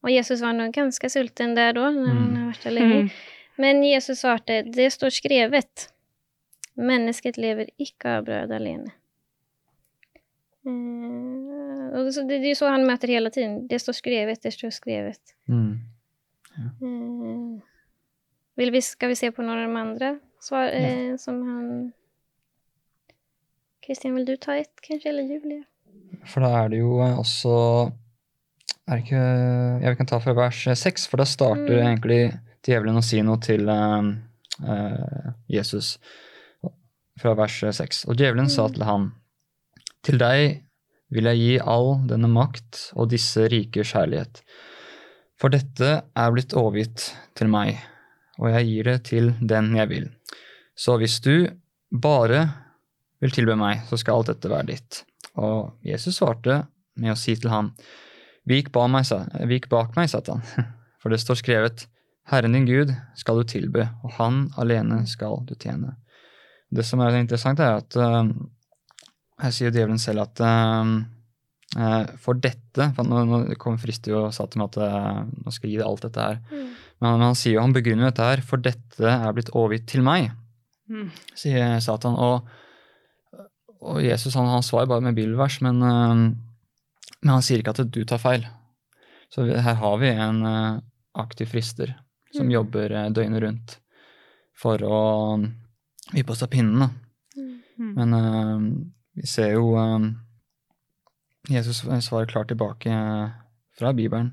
Og 0.05 0.11
Jesus 0.13 0.41
var 0.45 0.53
nok 0.55 0.75
ganske 0.77 1.09
sulten 1.11 1.57
der 1.57 1.73
da, 1.73 1.89
når 1.91 2.07
han 2.07 2.29
Mm. 2.29 2.37
har 2.37 2.53
vært 2.53 2.63
der 2.65 2.71
lenge. 2.71 3.03
Mm. 3.03 3.11
Men 3.59 3.83
Jesus 3.85 4.19
svarte, 4.21 4.63
det 4.71 4.93
står 4.93 5.11
skrevet, 5.11 5.89
mennesket 6.77 7.37
lever 7.39 7.67
ikke 7.81 8.05
av 8.19 8.25
brød 8.29 8.53
alene. 8.53 8.93
Eh, 10.67 11.99
og 11.99 12.05
det, 12.07 12.25
det 12.29 12.41
er 12.45 12.49
jo 12.53 12.59
så 12.59 12.71
han 12.73 12.87
møter 12.87 13.09
hele 13.13 13.31
tiden. 13.31 13.67
Det 13.71 13.81
står 13.83 13.97
skrevet, 14.01 14.43
det 14.43 14.53
står 14.55 14.71
skrevet. 14.75 15.35
Mm. 15.49 15.79
Eh, 16.57 17.61
vill 18.57 18.71
vi, 18.75 18.81
skal 18.81 19.09
vi 19.13 19.19
se 19.19 19.31
på 19.33 19.43
noen 19.45 19.59
av 19.59 19.69
de 19.69 19.81
andre 19.81 20.11
svar, 20.41 20.69
eh, 20.73 21.17
som 21.21 21.43
han 21.49 21.93
Kristian, 23.87 24.15
vil 24.19 24.27
du 24.27 24.35
ta 24.37 24.57
ett, 24.59 24.73
kanskje? 24.83 25.11
Eller 25.13 25.23
Julie? 25.31 25.63
For 26.27 26.43
da 26.43 26.51
er 26.65 26.73
det 26.73 26.81
jo 26.81 26.99
eh, 27.05 27.19
også 27.21 27.53
Er 28.87 28.97
det 28.99 29.03
ikke 29.05 29.23
Ja, 29.83 29.91
vi 29.91 29.97
kan 29.99 30.07
ta 30.11 30.19
fra 30.23 30.35
vers 30.37 30.63
seks, 30.79 31.07
for 31.11 31.19
da 31.23 31.27
starter 31.27 31.77
Mm. 31.81 31.87
egentlig 31.87 32.21
djevelen 32.67 32.99
å 32.99 33.03
si 33.05 33.21
noe 33.23 33.39
til 33.43 33.69
eh, 33.69 34.11
uh, 34.67 35.33
Jesus. 35.51 35.99
Fra 37.19 37.35
vers 37.35 37.57
seks. 37.79 38.05
Og 38.09 38.17
djevelen 38.19 38.49
sa 38.51 38.67
Mm. 38.67 38.75
til 38.75 38.85
ham, 38.85 39.15
til 40.03 40.19
deg 40.19 40.63
vil 41.11 41.25
jeg 41.25 41.39
gi 41.39 41.59
all 41.61 42.07
denne 42.07 42.29
makt 42.29 42.93
og 42.97 43.11
disse 43.11 43.49
rikers 43.49 43.93
herlighet. 43.95 44.43
For 45.39 45.49
dette 45.49 46.03
er 46.17 46.33
blitt 46.33 46.55
overgitt 46.55 47.13
til 47.35 47.49
meg, 47.49 47.77
og 48.39 48.51
jeg 48.51 48.67
gir 48.67 48.85
det 48.85 49.05
til 49.05 49.33
den 49.41 49.75
jeg 49.77 49.89
vil. 49.89 50.09
Så 50.77 50.99
hvis 50.99 51.21
du 51.21 51.49
bare 51.93 52.66
vil 53.23 53.35
tilbe 53.35 53.57
meg, 53.59 53.85
så 53.89 53.99
skal 54.01 54.21
alt 54.21 54.33
dette 54.33 54.51
være 54.51 54.71
ditt. 54.73 55.03
Og 55.41 55.77
Jesus 55.87 56.19
svarte 56.19 56.65
med 57.01 57.13
å 57.13 57.19
si 57.19 57.37
til 57.37 57.53
ham, 57.53 57.73
Vik, 58.47 58.69
meg, 58.71 59.09
vik 59.51 59.65
bak 59.67 59.97
meg, 59.99 60.07
Satan, 60.07 60.39
for 61.03 61.11
det 61.11 61.19
står 61.19 61.41
skrevet, 61.41 61.89
Herren 62.31 62.55
din 62.55 62.67
Gud 62.67 62.93
skal 63.19 63.41
du 63.41 63.49
tilbe, 63.51 63.89
og 64.07 64.15
han 64.21 64.45
alene 64.59 65.01
skal 65.11 65.41
du 65.47 65.57
tjene. 65.59 65.97
Det 66.71 66.85
som 66.87 67.03
er 67.03 67.19
interessant, 67.19 67.59
er 67.59 67.81
at 67.81 67.97
uh, 67.99 68.23
her 69.43 69.55
sier 69.55 69.75
djevelen 69.75 69.99
selv 70.03 70.25
at 70.29 70.43
uh, 70.47 70.95
uh, 71.75 72.05
for 72.23 72.39
dette 72.39 72.89
for 72.95 73.07
Nå, 73.09 73.23
nå 73.27 73.59
kommer 73.63 73.83
Fristi 73.83 74.15
og 74.15 74.31
sa 74.35 74.47
til 74.47 74.63
meg 74.63 74.75
at 74.75 75.27
nå 75.27 75.55
skal 75.55 75.71
jeg 75.71 75.77
gi 75.77 75.83
deg 75.83 75.87
alt 75.87 76.07
dette 76.07 76.27
her. 76.29 76.41
Mm. 76.51 76.67
Men 77.01 77.11
han, 77.11 77.29
han 77.31 77.39
sier 77.39 77.57
jo, 77.57 77.63
han 77.67 77.75
begrunner 77.75 78.11
dette 78.11 78.27
her, 78.31 78.43
for 78.47 78.63
dette 78.63 79.15
er 79.15 79.35
blitt 79.35 79.55
overgitt 79.55 79.89
til 79.91 80.07
meg 80.07 80.31
Mm. 80.87 81.11
sier 81.35 81.81
Satan. 81.83 82.15
Og, 82.15 82.47
og 83.87 84.03
Jesus 84.05 84.35
han, 84.39 84.49
han 84.51 84.65
svarer 84.67 84.89
bare 84.91 85.05
med 85.05 85.15
bibelvers, 85.17 85.61
men, 85.65 85.81
eh, 85.83 86.15
men 87.23 87.33
han 87.33 87.43
sier 87.47 87.63
ikke 87.63 87.75
at 87.77 87.91
du 87.95 88.03
tar 88.05 88.19
feil. 88.23 88.47
Så 89.33 89.47
her 89.49 89.79
har 89.81 89.97
vi 90.03 90.11
en 90.13 90.43
eh, 90.47 90.81
aktiv 91.19 91.49
frister 91.55 91.95
som 92.35 92.47
Mm. 92.47 92.53
jobber 92.53 92.93
eh, 92.93 93.09
døgnet 93.11 93.43
rundt 93.43 93.79
for 94.57 94.83
å 94.85 94.99
vippe 96.13 96.33
oss 96.35 96.43
av 96.45 96.51
pinnen. 96.53 96.91
Mm. 97.37 97.53
Mm. 97.79 97.93
Men 97.97 98.15
uh, 98.15 98.61
vi 99.21 99.27
ser 99.29 99.51
jo 99.53 99.75
uh, 99.77 100.01
Jesus 101.49 101.83
svarer 102.05 102.27
klart 102.31 102.49
tilbake 102.49 102.93
fra 103.79 103.93
Bibelen. 103.93 104.31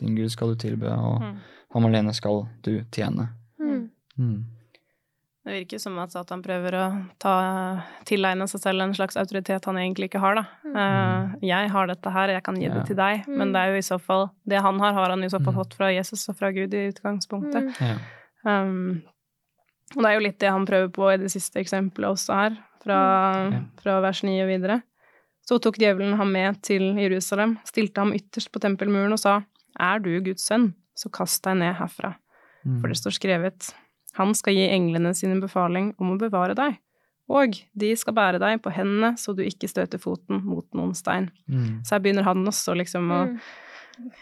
Din 0.00 0.16
Gud 0.18 0.30
skal 0.34 0.54
du 0.54 0.56
tilbe, 0.58 0.90
og 0.90 1.20
Mm. 1.22 1.36
ham 1.74 1.86
alene 1.86 2.14
skal 2.14 2.44
du 2.62 2.84
tjene. 2.92 3.28
Mm. 4.18 4.44
Mm. 5.44 5.50
Det 5.52 5.56
virker 5.58 5.78
som 5.78 5.98
at 6.00 6.10
Satan 6.12 6.42
prøver 6.42 6.72
å 6.72 6.84
ta, 7.20 7.32
tilegne 8.08 8.46
seg 8.48 8.60
selv 8.62 8.80
en 8.82 8.94
slags 8.96 9.16
autoritet 9.20 9.64
han 9.68 9.76
egentlig 9.76 10.08
ikke 10.08 10.20
har, 10.22 10.34
da. 10.40 10.44
Eh, 10.64 11.34
jeg 11.42 11.70
har 11.70 11.86
dette 11.86 12.10
her, 12.14 12.28
jeg 12.32 12.42
kan 12.46 12.56
gi 12.56 12.64
Ja. 12.64 12.74
det 12.74 12.86
til 12.86 12.96
deg, 12.96 13.26
Mm. 13.26 13.36
men 13.36 13.52
det 13.52 13.60
er 13.60 13.66
jo 13.72 13.76
i 13.76 13.82
så 13.82 14.00
fall 14.00 14.30
Det 14.48 14.60
han 14.62 14.78
har, 14.80 14.92
har 14.94 15.10
han 15.10 15.22
i 15.22 15.28
så 15.28 15.42
fall 15.44 15.52
Mm. 15.54 15.60
fått 15.64 15.74
fra 15.74 15.90
Jesus 15.92 16.28
og 16.30 16.36
fra 16.36 16.50
Gud 16.50 16.72
i 16.72 16.90
utgangspunktet. 16.92 17.76
Mm. 17.78 18.00
Ja. 18.46 18.62
Um, 18.62 19.02
og 19.96 20.02
det 20.02 20.06
er 20.10 20.14
jo 20.14 20.26
litt 20.26 20.38
det 20.38 20.50
han 20.50 20.66
prøver 20.66 20.88
på 20.90 21.12
i 21.12 21.16
det 21.18 21.30
siste 21.30 21.60
eksempelet 21.60 22.08
også 22.10 22.34
her, 22.34 22.58
fra, 22.82 23.50
Ja. 23.52 23.60
fra 23.82 24.00
vers 24.00 24.22
9 24.22 24.40
og 24.42 24.48
videre. 24.48 24.82
Så 25.46 25.60
tok 25.60 25.76
djevelen 25.76 26.16
ham 26.16 26.32
med 26.32 26.62
til 26.62 26.94
Jerusalem, 26.96 27.58
stilte 27.66 27.98
ham 28.00 28.12
ytterst 28.14 28.50
på 28.50 28.60
tempelmuren 28.60 29.12
og 29.12 29.18
sa, 29.18 29.42
Er 29.78 29.98
du 29.98 30.20
Guds 30.22 30.46
sønn, 30.48 30.72
så 30.96 31.10
kast 31.10 31.42
deg 31.42 31.56
ned 31.58 31.74
herfra. 31.76 32.14
Mm. 32.64 32.80
For 32.80 32.88
det 32.88 32.96
står 32.96 33.12
skrevet, 33.18 33.74
Han 34.18 34.34
skal 34.34 34.54
gi 34.54 34.68
englene 34.70 35.14
sine 35.14 35.40
befaling 35.42 35.92
om 35.98 36.12
å 36.14 36.18
bevare 36.20 36.54
deg, 36.54 36.78
og 37.28 37.56
de 37.74 37.94
skal 37.96 38.14
bære 38.14 38.38
deg 38.42 38.60
på 38.62 38.70
hendene 38.76 39.14
så 39.18 39.34
du 39.34 39.42
ikke 39.42 39.68
støter 39.70 39.98
foten 39.98 40.42
mot 40.44 40.66
noen 40.76 40.94
stein. 40.94 41.30
Mm. 41.48 41.80
Så 41.84 41.96
her 41.96 42.02
begynner 42.04 42.26
han 42.26 42.44
også 42.46 42.74
liksom 42.78 43.10
å 43.10 43.20
Mm. 43.28 43.38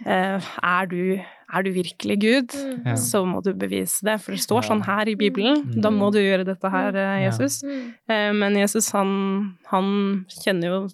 eh, 0.06 0.40
er, 0.62 0.86
du, 0.86 1.20
er 1.54 1.62
du 1.64 1.70
virkelig 1.72 2.18
Gud, 2.20 2.50
Mm. 2.84 2.96
Så 2.96 3.24
må 3.24 3.42
du 3.42 3.52
bevise 3.54 4.02
det. 4.04 4.18
For 4.20 4.32
det 4.32 4.40
står 4.44 4.62
sånn 4.68 4.82
her 4.84 5.08
i 5.08 5.14
Bibelen. 5.16 5.62
Mm. 5.64 5.80
Da 5.80 5.88
må 5.90 6.10
du 6.12 6.18
gjøre 6.18 6.44
dette 6.44 6.68
her, 6.70 6.94
eh, 6.94 7.24
Jesus. 7.24 7.62
Mm. 7.62 7.94
Eh, 8.08 8.32
Men 8.32 8.54
Jesus, 8.54 8.90
han, 8.92 9.56
han 9.70 10.26
kjenner 10.28 10.66
jo 10.68 10.88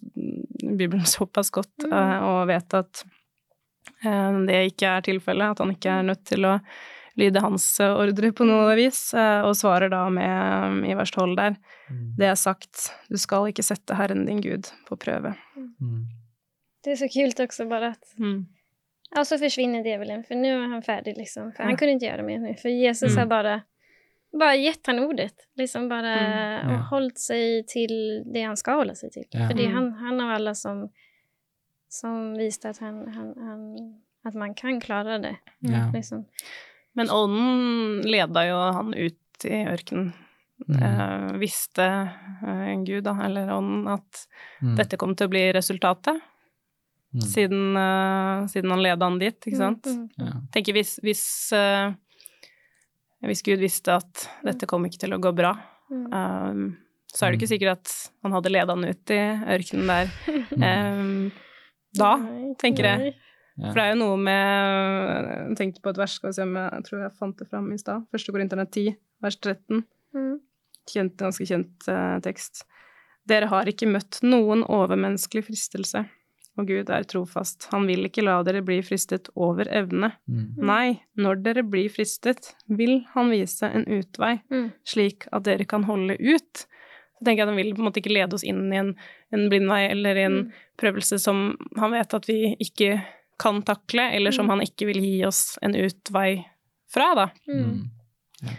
Bibelen 0.76 1.04
såpass 1.04 1.50
godt 1.50 1.70
Mm. 1.84 1.92
eh, 1.92 2.22
og 2.22 2.46
vet 2.48 2.74
at 2.74 3.04
eh, 4.04 4.32
det 4.46 4.72
ikke 4.72 4.86
er 4.96 5.00
tilfellet, 5.02 5.50
at 5.50 5.58
han 5.58 5.70
ikke 5.74 5.90
er 5.98 6.02
nødt 6.02 6.24
til 6.24 6.44
å 6.46 6.60
lyde 7.18 7.40
hans 7.42 7.64
eh, 7.80 7.92
ordre 7.98 8.30
på 8.32 8.46
noe 8.46 8.74
vis, 8.78 9.12
eh, 9.14 9.42
og 9.44 9.56
svarer 9.58 9.90
da 9.90 10.04
med, 10.08 10.84
i 10.88 10.94
vers 10.98 11.10
12 11.14 11.34
der, 11.36 11.56
Mm. 11.90 12.14
det 12.18 12.26
er 12.28 12.34
sagt, 12.36 12.90
du 13.08 13.16
skal 13.16 13.46
ikke 13.48 13.64
sette 13.64 13.94
Herren 13.96 14.26
din 14.26 14.40
Gud 14.44 14.66
på 14.86 14.96
prøve. 15.00 15.34
Mm. 15.56 16.04
Det 16.84 16.92
er 16.92 16.96
så 17.00 17.08
kult 17.08 17.40
også, 17.40 17.68
bare 17.68 17.90
at 17.96 18.04
Mm. 18.18 18.46
Og 19.16 19.24
så 19.24 19.38
forsvinner 19.40 19.82
djevelen, 19.82 20.22
for 20.26 20.34
nå 20.36 20.48
er 20.52 20.68
han 20.68 20.82
ferdig, 20.82 21.16
liksom. 21.16 21.52
For 21.56 21.62
Ja. 21.62 21.68
han 21.68 21.76
ikke 21.78 21.86
gjøre 21.98 22.18
göra 22.18 22.24
mer 22.26 22.38
nå, 22.38 22.54
for 22.60 22.68
Jesus 22.68 23.12
Mm. 23.14 23.18
har 23.18 23.26
bare 23.26 23.62
bare 24.38 24.58
gitt 24.58 24.86
han 24.86 24.98
ordet. 24.98 25.32
Liksom 25.56 25.88
bare 25.88 26.14
Mm, 26.14 26.70
ja. 26.70 26.74
och 26.78 26.84
hållit 26.84 27.18
sig 27.18 27.64
till 27.66 28.22
det 28.32 28.42
han 28.42 28.56
skal 28.56 28.76
holde 28.76 28.94
seg 28.94 29.10
til. 29.12 29.24
Ja. 29.30 29.48
För 29.48 29.54
det 29.54 29.64
är 29.64 29.68
Mm. 29.70 29.74
han, 29.74 29.92
han 29.92 30.20
av 30.20 30.30
alle 30.30 30.54
som, 30.54 30.90
som 31.88 32.34
viste 32.36 32.68
at 32.68 32.78
han, 32.78 33.08
han, 33.08 33.34
han, 33.38 33.94
at 34.26 34.34
man 34.34 34.54
kan 34.54 34.80
klare 34.80 35.18
det. 35.18 35.36
Ja. 35.60 35.90
Liksom. 35.94 36.26
Men 36.98 37.10
ånden 37.14 38.02
leda 38.10 38.42
jo 38.48 38.56
han 38.74 38.90
ut 38.94 39.46
i 39.46 39.60
ørkenen. 39.70 40.10
Mm. 40.66 40.78
Eh, 40.82 41.36
visste 41.38 41.84
eh, 41.86 42.72
Gud, 42.82 43.04
da, 43.06 43.12
eller 43.28 43.52
ånden, 43.54 43.86
at 43.94 44.24
Mm. 44.58 44.74
dette 44.80 44.98
kom 44.98 45.14
til 45.14 45.28
å 45.28 45.30
bli 45.30 45.44
resultatet, 45.54 46.18
Mm. 47.14 47.22
siden, 47.24 47.76
eh, 47.78 48.46
siden 48.50 48.70
han 48.74 48.82
leda 48.82 49.06
han 49.06 49.18
dit, 49.22 49.38
ikke 49.46 49.56
sant? 49.56 49.86
Mm, 49.86 50.08
Ja. 50.18 50.32
tenker 50.52 50.74
hvis, 50.74 50.98
hvis, 51.00 51.22
eh, 51.56 51.94
hvis 53.24 53.42
Gud 53.46 53.60
visste 53.62 53.94
at 53.96 54.28
dette 54.44 54.66
kom 54.68 54.84
ikke 54.84 54.98
til 54.98 55.14
å 55.16 55.20
gå 55.22 55.32
bra, 55.34 55.54
mm, 55.90 56.06
eh, 56.12 56.76
så 57.14 57.24
er 57.26 57.30
det 57.32 57.40
ikke 57.40 57.52
sikkert 57.54 57.78
at 57.78 57.94
han 58.22 58.32
hadde 58.36 58.52
leda 58.52 58.74
han 58.74 58.84
ut 58.84 59.10
i 59.14 59.22
ørkenen 59.56 59.86
der 59.86 60.10
Mm. 60.26 60.62
eh, 61.30 61.38
da, 61.94 62.10
tenker 62.60 62.84
jeg. 62.84 63.14
Ja. 63.58 63.72
For 63.72 63.80
det 63.80 63.84
er 63.84 63.94
jo 63.94 64.02
noe 64.04 64.18
med 64.22 65.28
Jeg 65.28 65.56
tenkte 65.58 65.82
på 65.82 65.90
et 65.90 65.98
vers, 65.98 66.12
skal 66.14 66.30
vi 66.30 66.36
se 66.36 66.44
om 66.46 66.58
jeg, 66.58 66.68
jeg 66.76 66.86
tror 66.86 67.00
jeg 67.02 67.16
fant 67.18 67.40
det 67.40 67.48
fram 67.50 67.72
i 67.74 67.78
stad. 67.80 68.04
Første 68.14 68.34
Korinterne 68.34 68.66
10, 68.70 68.92
vers 69.24 69.38
13. 69.40 69.82
Mm, 70.14 70.36
Kjent, 70.88 71.18
ganske 71.20 71.44
kjent 71.44 71.88
uh, 71.90 72.16
tekst. 72.24 72.62
Dere 73.28 73.50
har 73.50 73.68
ikke 73.68 73.90
møtt 73.90 74.22
noen 74.24 74.62
overmenneskelig 74.64 75.44
fristelse, 75.50 76.04
og 76.58 76.70
Gud 76.70 76.88
er 76.90 77.04
trofast. 77.10 77.68
Han 77.74 77.84
vil 77.90 78.08
ikke 78.08 78.24
la 78.24 78.38
dere 78.46 78.62
bli 78.64 78.78
fristet 78.86 79.28
over 79.36 79.68
evne. 79.68 80.14
Mm. 80.30 80.46
Nei, 80.70 80.86
når 81.20 81.42
dere 81.44 81.66
blir 81.66 81.92
fristet, 81.92 82.54
vil 82.66 83.02
han 83.12 83.28
vise 83.34 83.68
en 83.68 83.84
utvei, 83.98 84.38
mm, 84.48 84.70
slik 84.88 85.28
at 85.28 85.44
dere 85.50 85.68
kan 85.68 85.84
holde 85.90 86.16
ut. 86.16 86.64
Så 87.18 87.26
tenker 87.26 87.42
jeg 87.42 87.48
at 87.48 87.52
Han 87.52 87.58
vil 87.58 87.74
på 87.74 87.82
en 87.82 87.88
måte 87.90 88.00
ikke 88.00 88.14
lede 88.14 88.38
oss 88.38 88.46
inn 88.46 88.72
i 88.72 88.80
en, 88.80 88.94
en 89.34 89.46
blindvei 89.50 89.84
eller 89.90 90.16
i 90.16 90.26
en 90.28 90.40
mm, 90.46 90.58
prøvelse 90.78 91.18
som 91.20 91.50
han 91.76 91.90
vet 91.92 92.14
at 92.14 92.28
vi 92.30 92.54
ikke 92.62 93.00
kan 93.38 93.62
takle, 93.62 94.10
eller 94.16 94.34
som 94.34 94.46
Mm. 94.46 94.50
han 94.50 94.60
ikke 94.66 94.86
vil 94.86 95.00
gi 95.02 95.24
oss 95.26 95.58
en 95.62 95.74
utvei 95.78 96.44
fra, 96.92 97.14
da. 97.14 97.28
mm. 97.46 97.62
Mm. 98.42 98.56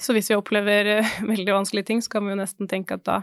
Så 0.00 0.12
hvis 0.12 0.30
vi 0.30 0.36
opplever 0.36 0.86
eh, 0.98 1.12
veldig 1.32 1.52
vanskelige 1.54 1.86
ting, 1.88 2.02
så 2.02 2.10
kan 2.12 2.24
vi 2.26 2.34
jo 2.34 2.38
nesten 2.40 2.68
tenke 2.68 2.98
at 2.98 3.04
da, 3.08 3.22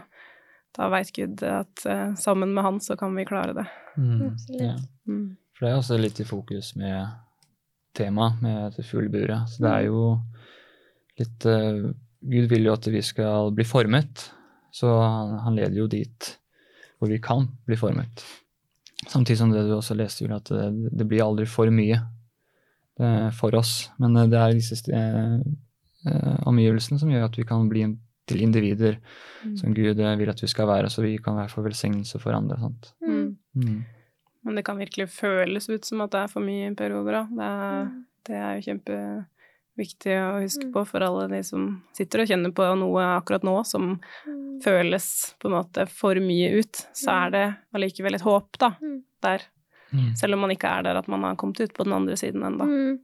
da 0.76 0.88
veit 0.90 1.12
Gud 1.14 1.42
at 1.46 1.84
uh, 1.86 2.14
sammen 2.18 2.54
med 2.54 2.64
han 2.66 2.80
så 2.82 2.96
kan 2.98 3.14
vi 3.14 3.24
klare 3.28 3.54
det. 3.54 3.66
Mm. 3.96 4.36
Ja. 4.58 4.74
Mm. 5.06 5.36
For 5.54 5.66
det 5.66 5.70
er 5.72 5.78
også 5.78 5.98
litt 6.00 6.18
i 6.20 6.26
fokus 6.26 6.72
med 6.76 7.12
temaet 7.94 8.40
med 8.42 8.56
dette 8.72 8.82
fugleburet. 8.88 9.46
Så 9.52 9.62
det 9.62 9.70
er 9.70 9.84
jo 9.86 10.00
litt 11.20 11.46
uh, 11.46 11.92
Gud 12.24 12.48
vil 12.50 12.66
jo 12.66 12.72
at 12.74 12.86
vi 12.90 13.02
skal 13.04 13.52
bli 13.54 13.66
formet, 13.68 14.30
så 14.74 14.90
han, 14.98 15.36
han 15.44 15.54
leder 15.58 15.78
jo 15.84 15.86
dit 15.92 16.32
hvor 16.98 17.10
vi 17.10 17.20
kan 17.22 17.46
bli 17.68 17.76
formet. 17.78 18.22
Samtidig 19.08 19.38
som 19.38 19.52
det 19.52 19.66
du 19.68 19.74
også 19.76 19.96
leste, 19.98 20.24
Julie, 20.24 20.36
at 20.40 20.50
det, 20.50 20.90
det 20.98 21.06
blir 21.08 21.24
aldri 21.24 21.46
for 21.50 21.70
mye 21.74 22.00
eh, 23.00 23.28
for 23.36 23.54
oss. 23.58 23.90
Men 23.98 24.16
eh, 24.16 24.30
det 24.32 24.40
er 24.40 24.56
disse 24.56 24.80
eh, 24.92 25.38
eh, 26.08 26.36
omgivelsene 26.48 27.00
som 27.00 27.12
gjør 27.12 27.28
at 27.28 27.38
vi 27.38 27.46
kan 27.48 27.68
bli 27.70 27.88
til 28.28 28.40
individer 28.40 29.00
Mm. 29.44 29.56
som 29.60 29.74
Gud 29.76 29.98
vil 30.00 30.30
at 30.30 30.40
vi 30.42 30.48
skal 30.48 30.66
være, 30.70 30.88
så 30.88 31.02
vi 31.04 31.18
kan 31.20 31.36
være 31.36 31.50
for 31.52 31.66
velsignelse 31.66 32.16
for 32.16 32.32
andre. 32.32 32.56
Sant? 32.56 32.94
Mm. 33.04 33.36
Mm. 33.54 33.84
Men 34.44 34.56
det 34.56 34.64
kan 34.64 34.78
virkelig 34.80 35.08
føles 35.12 35.68
ut 35.68 35.84
som 35.84 36.00
at 36.00 36.12
det 36.12 36.22
er 36.22 36.32
for 36.32 36.40
mye 36.40 36.70
i 36.70 36.74
perioder, 36.74 37.18
òg. 37.20 37.34
Det 37.36 37.48
er, 37.50 37.90
det 38.24 38.38
er 38.40 38.54
jo 38.54 38.62
kjempeviktig 39.76 40.14
å 40.14 40.42
huske 40.42 40.64
Mm. 40.66 40.72
på 40.72 40.86
for 40.86 41.00
alle 41.02 41.28
de 41.28 41.42
som 41.42 41.82
sitter 41.92 42.20
og 42.22 42.28
kjenner 42.28 42.52
på 42.52 42.78
noe 42.78 43.20
akkurat 43.20 43.42
nå 43.42 43.64
som 43.66 44.00
Mm. 44.26 44.60
føles 44.62 45.34
på 45.40 45.46
en 45.46 45.62
måte 45.64 45.88
for 45.88 46.14
mye 46.14 46.52
ut. 46.60 46.72
Så 46.94 47.10
er 47.10 47.30
det 47.30 47.56
allikevel 47.74 48.14
et 48.14 48.20
håp, 48.22 48.58
da, 48.58 48.70
Mm. 48.80 49.02
der. 49.22 49.40
Mm. 49.92 50.16
Selv 50.16 50.34
om 50.34 50.40
man 50.40 50.50
ikke 50.50 50.68
er 50.78 50.82
der 50.82 50.96
at 50.96 51.08
man 51.08 51.22
har 51.22 51.36
kommet 51.36 51.60
ut 51.60 51.72
på 51.74 51.84
den 51.84 51.92
andre 51.92 52.14
siden 52.16 52.42
ennå. 52.42 52.64
Mm. 52.64 52.98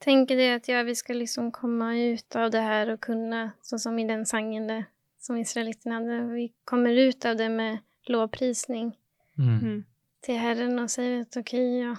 Tänker 0.00 0.36
det 0.36 0.54
att 0.54 0.68
ja, 0.68 0.82
vi 0.82 0.94
skal 0.94 1.16
liksom 1.16 1.50
komme 1.52 2.12
ut 2.12 2.36
av 2.36 2.50
det 2.50 2.60
her 2.60 2.90
og 2.92 3.00
kunne, 3.00 3.52
sånn 3.62 3.78
som 3.78 3.98
i 3.98 4.04
den 4.06 4.24
sangen 4.26 4.66
det, 4.68 4.86
som 5.18 5.36
israelittene 5.36 5.94
hadde, 5.94 6.34
vi 6.34 6.52
kommer 6.66 6.90
ut 7.08 7.24
av 7.24 7.36
det 7.36 7.48
med 7.50 7.78
lovprisning 8.08 8.92
Mm. 9.38 9.84
til 10.22 10.38
Herren 10.38 10.78
og 10.78 10.88
sier 10.90 11.20
at 11.22 11.36
ok, 11.36 11.52
ja, 11.80 11.94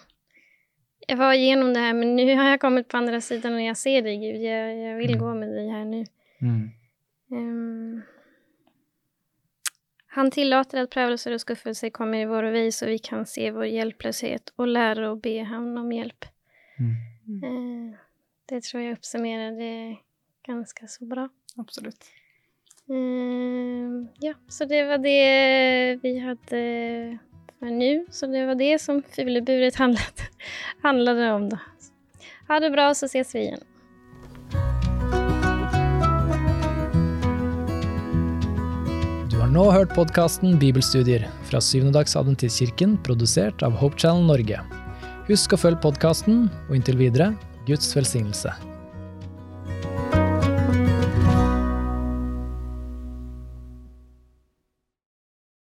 jag 1.08 1.18
var 1.18 1.34
igenom 1.34 1.74
det 1.74 1.80
här 1.80 1.94
men 1.94 2.16
nu 2.16 2.36
har 2.36 2.50
jag 2.50 2.60
kommit 2.62 2.88
på 2.88 2.98
andra 2.98 3.22
sidan 3.22 3.54
och 3.54 3.62
jag 3.62 3.78
ser 3.78 4.02
dig 4.02 4.18
Gud, 4.18 4.42
jag, 4.42 4.78
jag 4.78 4.96
vill 4.98 5.10
Mm. 5.16 5.20
gå 5.20 5.34
med 5.34 5.50
dig 5.50 5.70
här 5.70 5.86
nu. 5.86 6.06
Mm. 6.42 6.70
Um, 7.32 8.02
han 10.08 10.32
tillater 10.32 10.82
at 10.82 10.90
prøvelser 10.90 11.34
og 11.36 11.42
skuffelser 11.44 11.90
kommer 11.94 12.24
i 12.24 12.26
vår 12.26 12.48
vei, 12.54 12.72
så 12.72 12.88
vi 12.90 12.98
kan 12.98 13.26
se 13.30 13.52
vår 13.54 13.68
hjelpeløshet 13.70 14.50
og 14.58 14.68
lære 14.68 15.12
å 15.12 15.16
be 15.22 15.44
ham 15.46 15.76
om 15.78 15.92
hjelp. 15.94 16.26
Mm. 16.80 17.44
Eh, 17.44 17.98
det 18.50 18.64
tror 18.64 18.82
jeg 18.82 18.98
oppsummerer 18.98 19.52
det 19.60 19.98
ganske 20.48 20.88
så 20.90 21.06
bra. 21.06 21.28
Absolutt. 21.58 22.08
Um, 22.88 24.08
ja, 24.24 24.34
så 24.48 24.66
det 24.66 24.84
var 24.88 24.98
det 24.98 26.00
vi 26.02 26.18
hade 26.20 26.62
för 27.60 27.66
nå. 27.66 28.06
Så 28.12 28.28
det 28.28 28.46
var 28.46 28.56
det 28.56 28.82
som 28.82 29.04
Fuleburet 29.16 29.76
handlade, 29.76 30.24
handlade 30.82 31.32
om 31.32 31.50
då. 31.50 31.58
Ha 32.48 32.60
det 32.60 32.70
bra 32.70 32.94
så 32.94 33.06
ses 33.06 33.36
vi 33.36 33.40
igjen. 33.40 33.60
Du 39.32 39.38
har 39.42 39.52
nå 39.52 39.72
hørt 39.72 39.96
podkasten 39.96 40.60
Bibelstudier 40.60 41.28
fra 41.50 41.62
Syvendedagsadventistkirken, 41.62 42.98
produsert 43.04 43.64
av 43.64 43.72
Hope 43.72 44.00
Channel 44.00 44.26
Norge. 44.28 44.64
Husk 45.28 45.54
å 45.54 45.60
følge 45.60 45.84
podkasten, 45.84 46.48
og 46.70 46.80
inntil 46.80 46.98
videre 46.98 47.34
Guds 47.68 47.92
velsignelse. 47.96 48.67